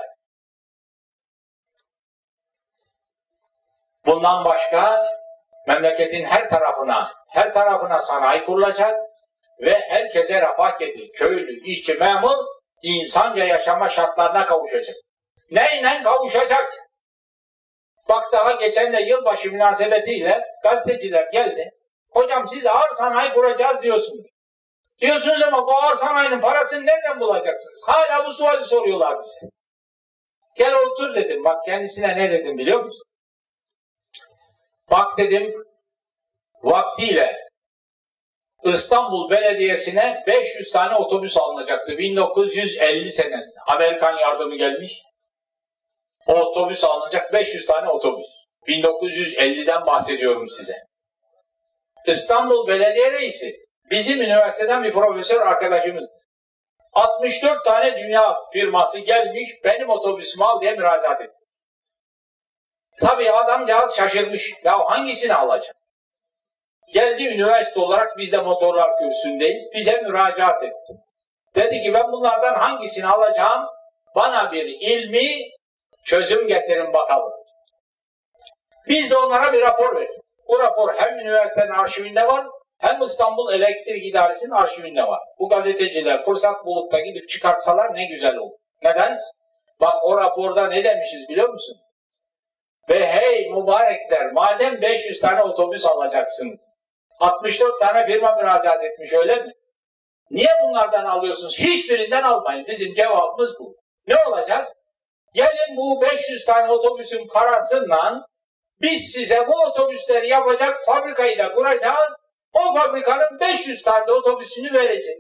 Bundan 4.06 4.46
başka 4.46 5.08
memleketin 5.67 6.26
her 6.26 6.50
tarafına, 6.50 7.13
her 7.30 7.54
tarafına 7.54 8.00
sanayi 8.00 8.44
kurulacak 8.44 9.00
ve 9.62 9.80
herkese 9.89 10.41
refah 10.41 10.80
getirir. 10.80 11.10
Köylü, 11.17 11.63
işçi, 11.63 11.94
memur 11.94 12.38
insanca 12.82 13.46
yaşama 13.46 13.89
şartlarına 13.89 14.46
kavuşacak. 14.46 14.96
Neyle 15.52 16.04
kavuşacak? 16.04 16.81
Bak 18.10 18.34
daha 18.34 18.52
geçen 18.52 18.94
de 18.94 19.02
yılbaşı 19.02 19.52
münasebetiyle 19.52 20.42
gazeteciler 20.64 21.32
geldi. 21.34 21.72
Hocam 22.10 22.48
siz 22.48 22.68
ağır 22.68 22.92
sanayi 22.92 23.34
kuracağız 23.34 23.82
diyorsunuz. 23.82 24.26
Diyorsunuz 25.02 25.44
ama 25.44 25.68
bu 25.68 25.78
ağır 25.78 25.96
sanayinin 25.96 26.42
parasını 26.42 26.86
nereden 26.86 27.20
bulacaksınız? 27.20 27.84
Hala 27.88 28.26
bu 28.26 28.34
suali 28.34 28.66
soruyorlar 28.66 29.20
bize. 29.20 29.50
Gel 30.56 30.76
otur 30.76 31.16
dedim. 31.16 31.44
Bak 31.44 31.66
kendisine 31.66 32.18
ne 32.18 32.32
dedim 32.32 32.58
biliyor 32.58 32.84
musun? 32.84 33.04
Bak 34.92 35.18
dedim 35.18 35.54
vaktiyle 36.64 37.48
İstanbul 38.64 39.30
Belediyesi'ne 39.30 40.24
500 40.28 40.72
tane 40.72 40.96
otobüs 40.96 41.38
alınacaktı 41.38 41.98
1950 41.98 43.12
senesinde. 43.12 43.60
Amerikan 43.68 44.18
yardımı 44.18 44.56
gelmiş. 44.56 45.02
O 46.28 46.34
otobüs 46.34 46.84
alınacak 46.84 47.34
500 47.34 47.66
tane 47.66 47.90
otobüs. 47.90 48.28
1950'den 48.68 49.86
bahsediyorum 49.86 50.50
size. 50.50 50.76
İstanbul 52.06 52.68
Belediye 52.68 53.12
Reisi 53.12 53.56
bizim 53.92 54.22
üniversiteden 54.22 54.84
bir 54.84 54.92
profesör 54.94 55.42
arkadaşımızdı. 55.42 56.14
64 56.94 57.66
tane 57.66 57.98
dünya 57.98 58.38
firması 58.54 59.00
gelmiş 59.00 59.52
benim 59.64 59.90
otobüsümü 59.90 60.44
al 60.46 60.62
diye 60.62 60.72
müracaat 60.72 61.22
etti. 61.22 61.38
Tabii 63.00 63.32
adamcağız 63.32 63.96
şaşırmış. 63.96 64.54
Ya 64.64 64.80
hangisini 64.90 65.34
alacak? 65.34 65.76
Geldi 66.94 67.28
üniversite 67.28 67.80
olarak 67.80 68.18
biz 68.18 68.32
de 68.32 68.38
motorlar 68.38 68.98
kürsündeyiz. 68.98 69.70
Bize 69.74 70.02
müracaat 70.02 70.64
etti. 70.64 70.94
Dedi 71.56 71.84
ki 71.84 71.94
ben 71.94 72.12
bunlardan 72.12 72.54
hangisini 72.56 73.08
alacağım? 73.08 73.68
Bana 74.16 74.52
bir 74.52 74.66
ilmi 74.66 75.52
çözüm 76.06 76.48
getirin 76.48 76.94
bakalım. 76.94 77.34
Biz 78.88 79.12
de 79.12 79.18
onlara 79.18 79.54
bir 79.54 79.62
rapor 79.62 79.96
verdik. 79.96 80.14
Bu 80.48 80.60
rapor 80.60 80.94
hem 80.94 81.20
üniversitenin 81.20 81.72
arşivinde 81.72 82.28
var 82.28 82.48
hem 82.78 83.02
İstanbul 83.02 83.54
Elektrik 83.54 84.06
İdaresi'nin 84.06 84.52
arşivinde 84.52 85.08
var. 85.08 85.20
Bu 85.40 85.50
gazeteciler 85.50 86.26
fırsat 86.26 86.66
bulup 86.66 86.92
da 86.92 87.00
gidip 87.00 87.30
çıkartsalar 87.30 87.96
ne 87.96 88.06
güzel 88.06 88.36
olur. 88.36 88.58
Neden? 88.84 89.20
Bak 89.82 89.94
o 90.04 90.18
raporda 90.18 90.68
ne 90.68 90.84
demişiz 90.84 91.30
biliyor 91.30 91.50
musun? 91.50 91.78
Ve 92.90 93.08
hey 93.08 93.50
mübarekler 93.50 94.32
madem 94.32 94.82
500 94.82 95.20
tane 95.20 95.44
otobüs 95.44 95.86
alacaksınız 95.86 96.60
64 97.20 97.80
tane 97.80 98.06
firma 98.06 98.36
müracaat 98.36 98.84
etmiş 98.84 99.14
öyle 99.14 99.36
mi? 99.36 99.54
Niye 100.32 100.50
bunlardan 100.64 101.06
alıyorsunuz? 101.06 101.60
Hiçbirinden 101.60 102.24
almayın. 102.24 102.68
Bizim 102.68 102.94
cevabımız 102.94 103.60
bu. 103.60 103.76
Ne 104.08 104.16
olacak? 104.28 104.68
Gelin 105.34 105.78
bu 105.78 106.02
500 106.02 106.46
tane 106.46 106.72
otobüsün 106.72 107.28
parasından 107.28 108.26
biz 108.82 109.12
size 109.12 109.48
bu 109.48 109.62
otobüsleri 109.62 110.28
yapacak 110.28 110.86
fabrikayı 110.86 111.38
da 111.38 111.54
kuracağız. 111.54 112.13
O 112.54 112.76
fabrikanın 112.76 113.39
500 113.39 113.84
tane 113.84 114.12
otobüsünü 114.12 114.74
verecek. 114.74 115.17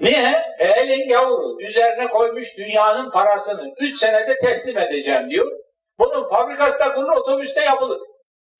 Niye? 0.00 0.54
E, 0.58 0.66
elin 0.66 1.08
yavru 1.08 1.62
üzerine 1.62 2.08
koymuş 2.08 2.56
dünyanın 2.56 3.10
parasını 3.10 3.74
3 3.80 3.98
senede 3.98 4.38
teslim 4.38 4.78
edeceğim 4.78 5.30
diyor. 5.30 5.52
Bunun 5.98 6.28
fabrikası 6.28 6.80
da 6.80 6.96
bunun 6.96 7.16
otobüste 7.16 7.60
yapılır. 7.60 8.00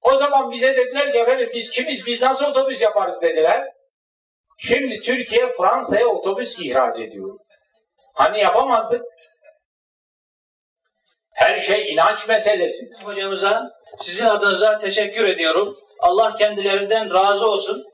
O 0.02 0.16
zaman 0.16 0.50
bize 0.50 0.76
dediler 0.76 1.12
ki 1.12 1.18
efendim 1.18 1.50
biz 1.54 1.70
kimiz 1.70 2.06
biz 2.06 2.22
nasıl 2.22 2.46
otobüs 2.46 2.82
yaparız 2.82 3.22
dediler. 3.22 3.68
Şimdi 4.58 5.00
Türkiye 5.00 5.52
Fransa'ya 5.52 6.06
otobüs 6.06 6.58
ihraç 6.58 7.00
ediyor. 7.00 7.38
Hani 8.14 8.40
yapamazdık. 8.40 9.02
Her 11.34 11.60
şey 11.60 11.92
inanç 11.92 12.28
meselesi. 12.28 12.84
Hocamıza 13.04 13.64
sizin 13.98 14.26
adınıza 14.26 14.78
teşekkür 14.78 15.24
ediyorum. 15.24 15.74
Allah 16.00 16.36
kendilerinden 16.36 17.14
razı 17.14 17.48
olsun. 17.48 17.84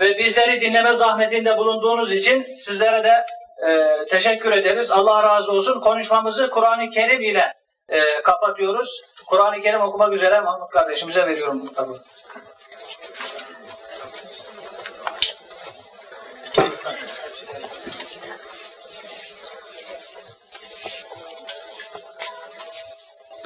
Ve 0.00 0.18
bizleri 0.18 0.60
dinleme 0.60 0.94
zahmetinde 0.94 1.58
bulunduğunuz 1.58 2.12
için 2.12 2.42
sizlere 2.42 3.04
de 3.04 3.24
e, 3.68 3.96
teşekkür 4.06 4.52
ederiz. 4.52 4.90
Allah 4.90 5.22
razı 5.22 5.52
olsun. 5.52 5.80
Konuşmamızı 5.80 6.50
Kur'an-ı 6.50 6.90
Kerim 6.90 7.22
ile 7.22 7.54
e, 7.88 8.00
kapatıyoruz. 8.22 9.00
Kur'an-ı 9.26 9.62
Kerim 9.62 9.80
okumak 9.80 10.12
üzere 10.12 10.40
Mahmut 10.40 10.70
kardeşimize 10.70 11.26
veriyorum 11.26 11.62
bu 11.62 11.68
kitabı. 11.68 11.98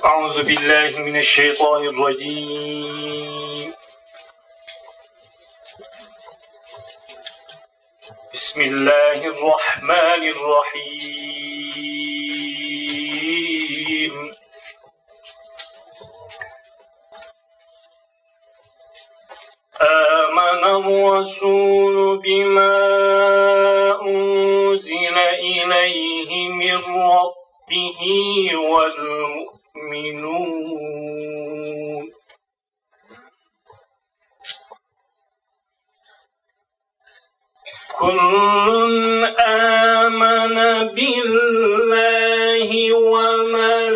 أعوذ 0.06 0.42
بالله 0.42 0.90
من 0.98 1.16
الشيطان 1.16 1.82
الرجيم. 1.86 3.72
بسم 8.34 8.60
الله 8.60 9.20
الرحمن 9.34 10.22
الرحيم. 10.34 11.34
آمن 19.80 20.62
الرسول 20.78 21.96
بما 22.24 22.76
أنزل 24.02 25.16
إليه 25.18 26.30
من 26.48 26.78
ربه 27.10 28.00
والمؤمنين 28.70 29.45
والمؤمنون 29.96 31.16
كل 37.98 39.24
آمن 39.40 40.56
بالله 40.94 42.70
وملائكته 42.94 43.86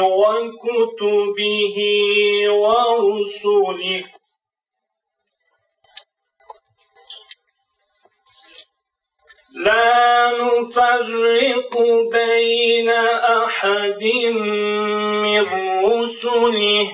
وكتبه 0.00 1.78
ورسله. 2.50 4.09
لا 9.70 10.30
نفرق 10.42 11.72
بين 12.12 12.90
أحد 13.40 14.02
من 15.22 15.46
رسله. 15.86 16.88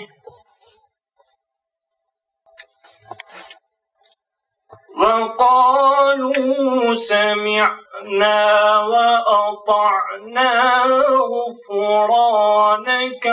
وقالوا 5.01 6.95
سمعنا 6.95 8.41
وأطعنا 8.81 10.53
غفرانك 11.33 13.27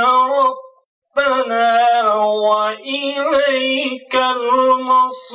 ربنا 1.17 2.13
وإليك 2.47 4.15
المصير. 4.15 5.34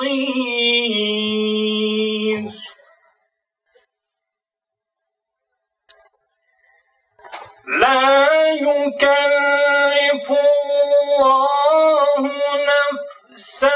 لا 7.68 8.28
يكلف 8.52 10.31
الله 10.31 12.31
نفسا 12.64 13.72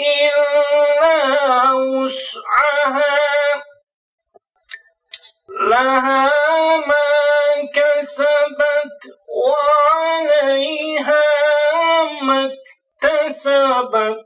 إلا 0.00 1.72
وسعها. 1.72 3.16
لها 5.60 6.32
ما 6.76 7.04
كسبت 7.74 9.00
وعليها 9.46 11.22
ما 12.22 12.50
اكتسبت. 13.02 14.25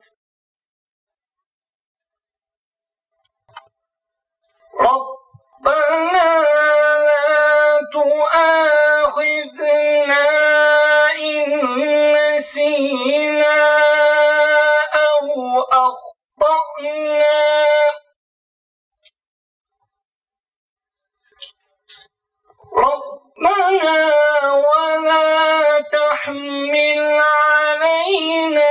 تحمل 26.70 27.20
علينا 27.20 28.70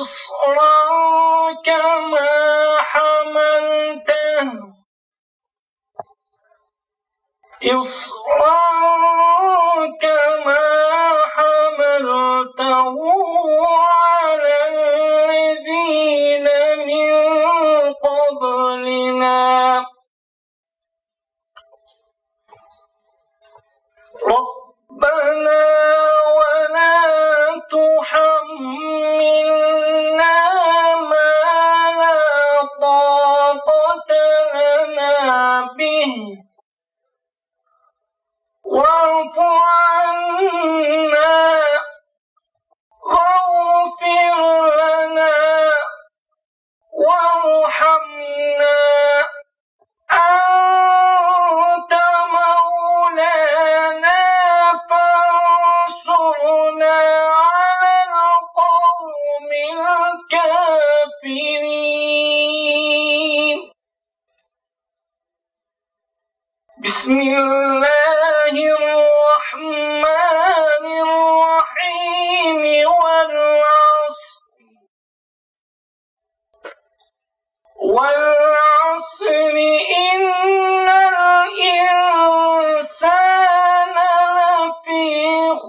إصرا 0.00 0.76
كما 1.64 2.76
حملته. 2.78 4.48
إصرا 7.64 8.60
كما 10.00 10.64
حملته 11.34 12.96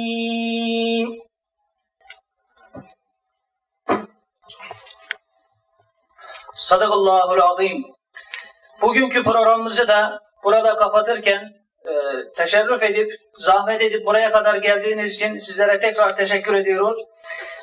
Sadakallahul 6.61 7.41
azim. 7.41 7.85
Bugünkü 8.83 9.23
programımızı 9.23 9.89
da 9.89 10.19
burada 10.45 10.77
kapatırken 10.77 11.43
e, 11.85 11.93
teşerrüf 12.37 12.83
edip, 12.83 13.13
zahmet 13.39 13.83
edip 13.83 14.07
buraya 14.07 14.33
kadar 14.33 14.55
geldiğiniz 14.55 15.15
için 15.15 15.39
sizlere 15.39 15.81
tekrar 15.81 16.17
teşekkür 16.17 16.55
ediyoruz. 16.55 16.99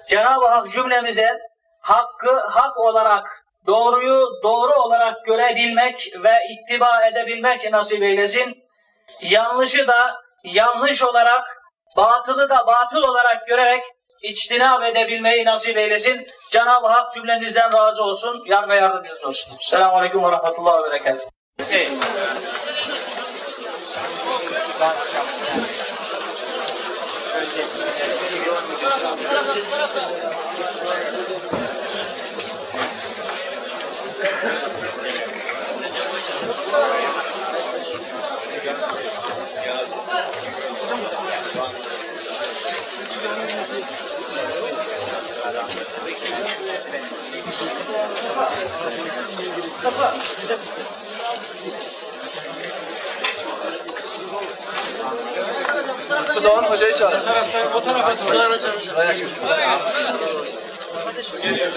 Cenab-ı 0.09 0.47
Hak 0.47 0.71
cümlemize 0.71 1.37
hakkı 1.81 2.39
hak 2.39 2.77
olarak, 2.77 3.43
doğruyu 3.67 4.29
doğru 4.43 4.73
olarak 4.73 5.25
görebilmek 5.25 6.13
ve 6.23 6.33
ittiba 6.49 7.07
edebilmek 7.07 7.71
nasip 7.71 8.03
eylesin. 8.03 8.63
Yanlışı 9.21 9.87
da 9.87 10.15
yanlış 10.43 11.03
olarak, 11.03 11.61
batılı 11.97 12.49
da 12.49 12.67
batıl 12.67 13.03
olarak 13.03 13.47
görerek 13.47 13.83
içtinab 14.21 14.83
edebilmeyi 14.83 15.45
nasip 15.45 15.77
eylesin. 15.77 16.27
Cenab-ı 16.51 16.87
Hak 16.87 17.13
cümlenizden 17.13 17.73
razı 17.73 18.03
olsun. 18.03 18.43
Yar 18.45 18.69
ve 18.69 18.75
yardımcınız 18.75 19.25
olsun. 19.25 19.53
Selamun 19.61 19.97
Aleyküm 19.97 20.23
ve 20.23 20.31
Rahmetullahi 20.31 20.83
ve 20.83 20.91
Berekatuhu. 20.91 21.29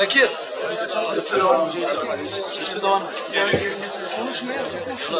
Bekir. 0.01 0.28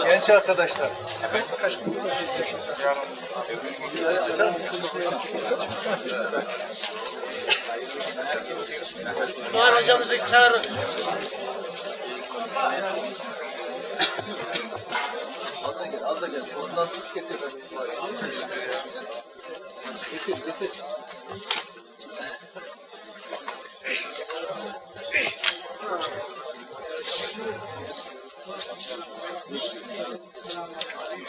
Genç 0.07 0.31
arkadaşlar. 0.31 0.89
Doğan 9.53 9.73
hocamızı 9.75 10.18
çağırın. 10.31 10.62
Al 15.64 15.79
da 15.79 15.87
gel, 15.87 16.05
al 16.05 16.21
da 16.21 16.27
gel. 16.27 16.43
Ondan 16.62 16.89
tut 16.89 17.14
getir. 17.14 17.37
Getir, 20.12 20.47
getir. 20.47 20.71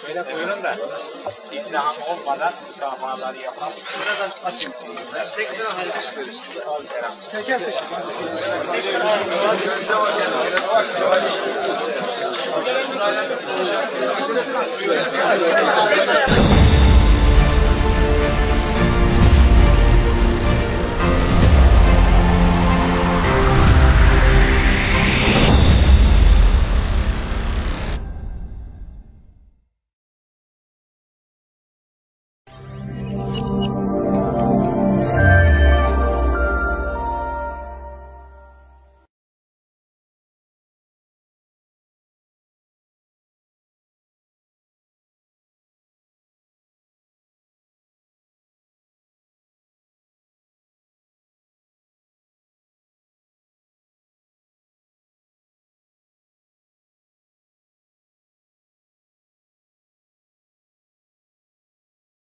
Böyle 0.07 0.33
buyurun 0.33 0.63
da 0.63 0.75
izdiham 1.51 1.95
olmadan 2.07 2.53
müsamahaları 2.67 3.37
yapalım. 3.37 3.73
Buradan 3.99 4.31
açın. 4.45 4.73
Teker 7.31 7.59
teker. 7.59 7.83
Teker. 16.03 16.70